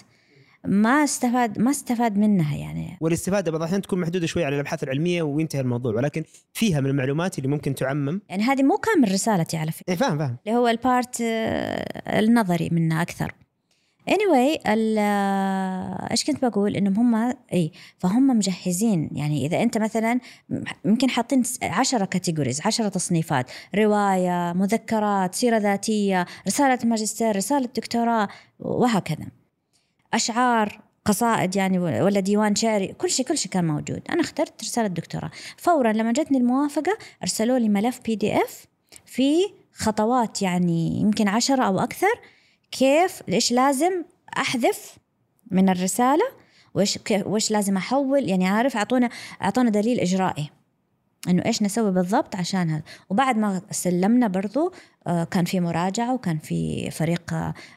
[0.66, 2.98] ما استفاد ما استفاد منها يعني.
[3.02, 7.38] والاستفادة بعض الأحيان تكون محدودة شوي على الأبحاث العلمية وينتهي الموضوع ولكن فيها من المعلومات
[7.38, 8.22] اللي ممكن تعمم.
[8.30, 9.86] يعني هذه مو كامل رسالتي على فكرة.
[9.90, 10.38] إيه فاهم فاهم.
[10.48, 13.34] اللي هو ال part آه، النظري منها أكثر.
[14.10, 19.10] Anyway آه، إيش كنت بقول؟ إنهم هم إي فهم مجهزين.
[19.12, 20.20] يعني إذا أنت مثلا
[20.86, 23.52] يمكن حاطين عشرة categories عشرة تصنيفات.
[23.76, 28.28] رواية مذكرات سيرة ذاتية رسالة ماجستير رسالة دكتوراه
[28.60, 29.41] وهكذا.
[30.14, 34.02] أشعار قصائد يعني ولا ديوان شعري كل شيء كل شيء كان موجود.
[34.10, 38.66] أنا اخترت رسالة دكتوراه فورا لما جتني الموافقة أرسلوا لي ملف PDF
[39.06, 39.42] في
[39.74, 42.20] خطوات يعني يمكن عشرة أو أكثر
[42.72, 44.04] كيف إيش لازم
[44.38, 44.96] أحذف
[45.52, 46.26] من الرسالة
[46.74, 48.30] وإيش وإيش لازم أحول.
[48.30, 49.10] يعني عارف أعطونا
[49.42, 50.50] أعطونا دليل إجرائي
[51.28, 52.84] إنه إيش نسوي بالضبط عشان هذا.
[53.10, 54.74] وبعد ما سلمنا برضو
[55.08, 57.34] آه، كان في مراجعة وكان في فريق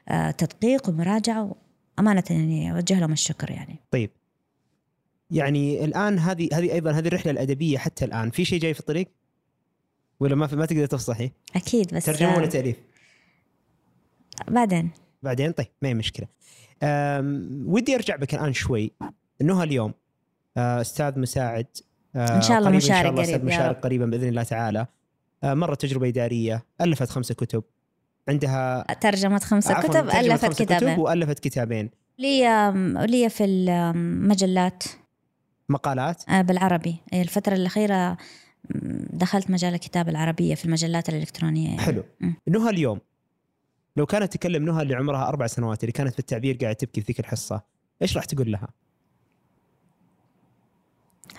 [0.08, 1.54] آه، تدقيق ومراجعة
[1.98, 3.76] أمانة يعني أوجه لهم الشكر يعني.
[3.90, 4.10] طيب.
[5.30, 8.30] يعني الآن هذه هذه أيضا هذه الرحلة الأدبية حتى الآن.
[8.30, 9.08] في شيء جاي في الطريق؟
[10.20, 12.76] ولا ما في ما تقدر تفصحي أكيد بس ترجمة ولا تأليف؟
[14.48, 14.90] بعدين.
[15.22, 16.26] بعدين؟ طيب ما هي مشكلة.
[17.66, 18.92] ودي أرجع بك الآن شوي.
[19.42, 19.94] نهى اليوم
[20.56, 21.66] آه، أستاذ مساعد
[22.16, 24.86] آه، إن شاء الله مشارك قريب أستاذ مشارك قريبا بإذن الله تعالى.
[25.44, 27.64] آه، مرت تجربة إدارية ألفت خمسة كتب.
[28.28, 31.90] عندها ترجمت خمسة كتب ألفت كتابين كتب وألفت كتابين.
[32.18, 32.72] لي
[33.06, 34.84] لي في المجلات.
[35.68, 36.96] مقالات؟ آه، بالعربي.
[37.14, 38.16] الفترة الأخيرة
[39.10, 41.68] دخلت مجال الكتابة العربية في المجلات الإلكترونية.
[41.68, 41.80] يعني.
[41.80, 42.04] حلو
[42.48, 43.00] نهى اليوم.
[43.96, 47.06] لو كانت تكلم نهى اللي عمرها أربع سنوات اللي كانت في التعبير قاعدة تبكي في
[47.06, 47.62] ذيك الحصة
[48.02, 48.68] إيش راح تقول لها؟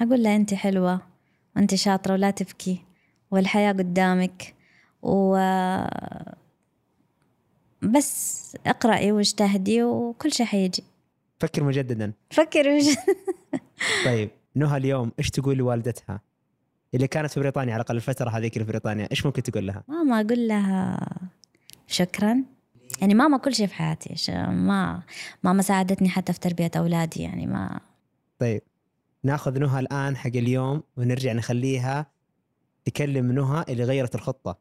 [0.02, 1.02] أقول لها أنت حلوة
[1.56, 2.86] وأنت شاطرة ولا تبكي
[3.32, 4.56] والحياة قدامك
[5.02, 5.36] و
[7.92, 10.84] بس اقرأي واجتهدي وكل شيء حيجي.
[11.40, 12.14] فكر مجددا.
[12.32, 13.16] فكر مجددا.
[14.06, 16.22] طيب نهى اليوم إيش تقول لوالدتها؟
[16.94, 20.22] اللي كانت في بريطانيا على الأقل الفترة هذيك في بريطانيا إيش ممكن تقول لها؟ ماما
[20.22, 21.00] أقول لها
[21.88, 22.44] شكرا.
[23.02, 24.16] يعني ماما كل شيء في حياتي
[24.48, 25.02] ما
[25.44, 27.80] ماما ساعدتني حتى في تربية أولادي يعني ما
[28.40, 28.62] طيب
[29.24, 32.06] ناخذ نهى الآن حق اليوم ونرجع نخليها
[32.86, 34.58] تكلم نهى اللي غيرت الخطة.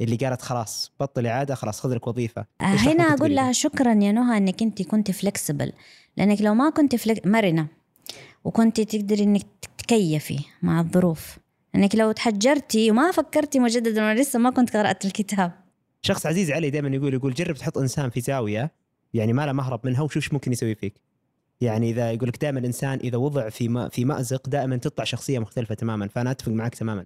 [0.00, 2.46] اللي قالت خلاص بطلي عاده خلاص خذ لك وظيفة.
[2.60, 5.72] آه، هنا أقول لها شكرا يا نهى إنك أنت كنت فلكسبل
[6.16, 7.26] لأنك لو ما كنت فلك...
[7.26, 7.66] مرنة
[8.44, 9.46] وكنت تقدري إنك
[9.78, 11.38] تكيفي مع الظروف.
[11.74, 15.52] إنك لو تحجرتي وما فكرتي مجددا وأنا لسه ما كنت قرأت الكتاب.
[16.02, 18.72] شخص عزيز علي دائما يقول يقول جرب تحط إنسان في زاوية
[19.14, 21.00] يعني ما له مهرب منها وشوف إيش ممكن يسوي فيك.
[21.60, 25.38] يعني إذا يقول لك دائما الانسان إذا وضع في ما في مأزق دائما تطلع شخصية
[25.38, 27.04] مختلفة تماما فأنا أتفق معك تماما.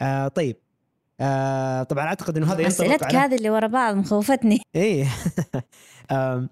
[0.00, 0.56] آه طيب
[1.20, 3.14] آه طبعا أعتقد إنه هذا ينطبق اسئلتك.
[3.14, 5.08] هذه اللي ورا بعض مخوفتني إيه
[6.10, 6.48] آه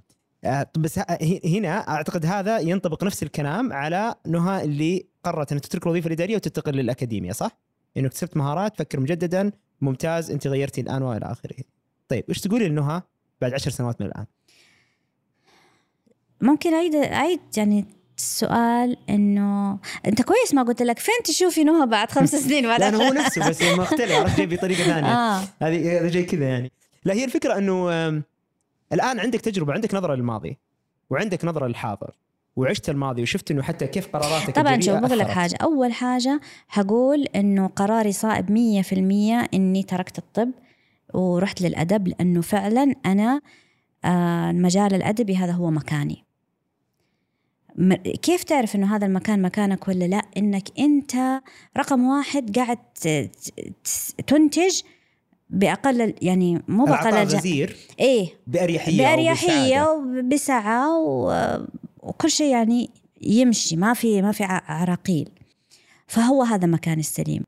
[0.79, 1.01] بس
[1.45, 6.73] هنا أعتقد هذا ينطبق نفس الكلام على نهى اللي قررت انها تترك الوظيفة الإدارية وتنتقل
[6.73, 7.51] للأكاديمية صح؟
[7.97, 11.57] انه اكتسبت مهارات فكر مجددا ممتاز أنت غيرتي الآن وإلى آخره.
[12.09, 13.03] طيب إيش تقولي لنهى
[13.41, 14.27] بعد عشر سنوات من الآن؟
[16.41, 17.85] ممكن اعيد أعيد يعني
[18.21, 22.95] السؤال إنه أنت كويس ما قلت لك فين تشوفي نهى بعد خمس سنين بعد لا
[22.95, 25.13] هو نفسه بس مختلف عرفت جاي بطريقة ثانية.
[25.13, 25.43] آه.
[25.63, 26.73] هذه جاي كذا يعني.
[27.05, 27.89] لا هي الفكرة إنه
[28.93, 30.59] الآن عندك تجربة عندك نظرة للماضي
[31.11, 32.11] وعندك نظرة للحاضر
[32.57, 35.57] وعشت الماضي وشفت إنه حتى كيف قراراتك طبعا شوف بقول لك حاجة.
[35.63, 40.51] أول حاجة حقول إنه قراري صائب 100% إني تركت الطب
[41.15, 43.41] ورحت للأدب لأنه فعلا أنا
[44.05, 46.25] آه، المجال الأدبي هذا هو مكاني.
[48.23, 51.43] كيف تعرف إنه هذا المكان مكانك ولا لا؟ إنك أنت
[51.77, 52.79] رقم واحد قاعد
[54.27, 54.81] تنتج
[55.51, 58.29] بأقل يعني مو باقل غزير إيه.
[58.47, 59.91] بأريحية بأريحية.
[59.91, 60.99] وبسعة
[62.03, 62.91] وكل شيء يعني
[63.23, 65.29] يمشي ما في ما في عراقيل.
[66.07, 67.43] فهو هذا مكاني السليم.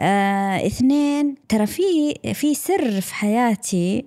[0.00, 4.04] آه اثنين ترى في في سر في حياتي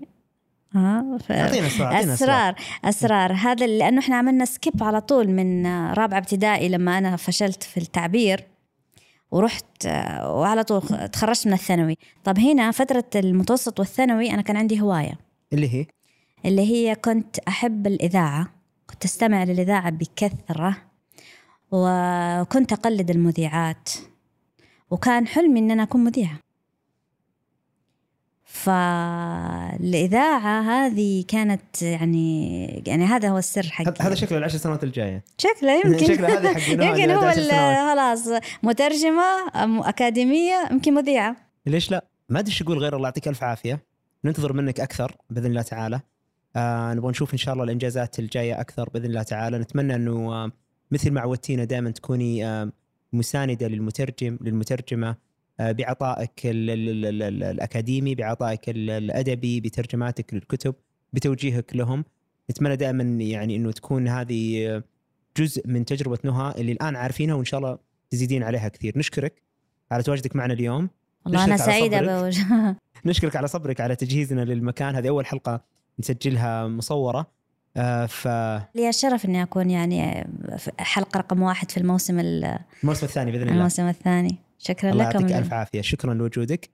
[0.75, 2.55] ها؟ ف- أعطينا أسرار أعطينا أسرار.
[2.85, 7.77] أسرار هذا لأنه إحنا عملنا سكيب على طول من رابعه ابتدائي لما أنا فشلت في
[7.77, 8.47] التعبير
[9.31, 9.85] ورحت
[10.23, 11.97] وعلى طول تخرجت من الثانوي.
[12.23, 15.13] طب هنا فترة المتوسط والثانوي أنا كان عندي هواية.
[15.53, 15.85] اللي هي؟
[16.45, 18.47] اللي هي كنت أحب الإذاعة.
[18.89, 20.77] كنت أستمع للإذاعة بكثرة.
[21.71, 23.89] وكنت أقلد المذيعات.
[24.91, 26.39] وكان حلمي إن أنا أكون مذيعة.
[29.71, 33.85] فالإذاعة هذه كانت يعني يعني هذا هو السر حقي.
[33.85, 35.23] هذا- هذا شكله العشر سنوات الجاية.
[35.37, 36.05] شكله يمكن.
[36.13, 37.31] شكله هذه حق نهاد يمكن هو.
[37.91, 38.27] خلاص
[38.63, 39.23] مترجمة
[39.89, 41.35] أكاديمية يمكن مذيعة.
[41.65, 43.83] ليش لا؟ ما أدري إيش أقول غير الله يعطيك ألف عافية.
[44.25, 45.99] ننتظر منك أكثر بإذن الله تعالى.
[46.55, 49.57] آه نبغى نشوف إن شاء الله الإنجازات الجاية أكثر بإذن الله تعالى.
[49.59, 50.51] نتمنى إنه آه
[50.91, 52.71] مثل ما عودتينا دائما تكوني آه
[53.13, 55.09] مساندة للمترجم للمترجمة.
[55.09, 55.17] آه
[55.59, 60.75] بعطائك ال ال الأكاديمي بعطائك ال- الأدبي بترجماتك للكتب
[61.13, 62.05] بتوجيهك لهم.
[62.51, 64.83] نتمنى دائما يعني إنه تكون هذه آه،
[65.37, 67.77] جزء من تجربة نهى اللي الآن عارفينها وإن شاء الله
[68.09, 68.97] تزيدين عليها كثير.
[68.97, 69.41] نشكرك
[69.91, 70.89] على تواجدك معنا اليوم.
[71.25, 72.09] والله سعيدة صبرك.
[72.09, 72.75] بوجه.
[73.05, 74.95] نشكرك على صبرك على تجهيزنا للمكان.
[74.95, 75.61] هذه أول حلقة
[75.99, 77.31] نسجلها مصورة.
[77.77, 80.27] آه، فالموسم لي الشرف إني أكون يعني
[80.57, 82.59] في حلقة رقم واحد في الموسم ال-
[83.03, 83.53] الثاني بإذن الله.
[83.53, 84.37] الموسم الثاني.
[84.63, 85.81] شكرا الله لكم يعطيك ألف عافية.
[85.81, 86.69] شكرا لوجودك.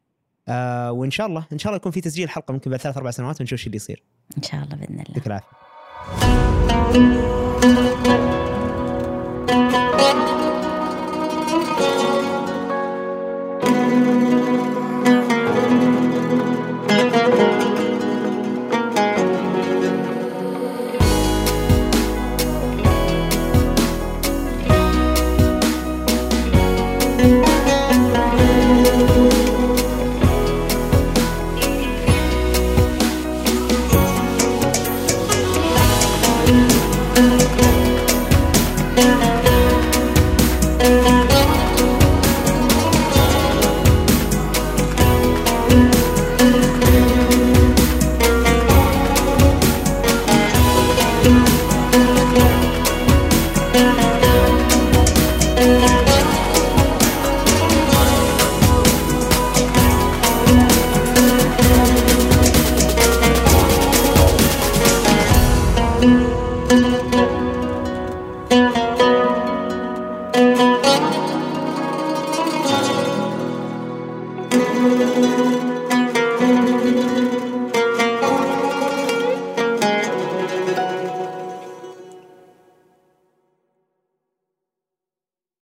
[0.47, 3.11] آه وإن شاء الله إن شاء الله يكون في تسجيل حلقة ممكن بعد ثلاث أربع
[3.11, 4.03] سنوات ونشوف إيش اللي يصير.
[4.37, 5.03] إن شاء الله بإذن الله.
[5.07, 5.47] يعطيك العافية.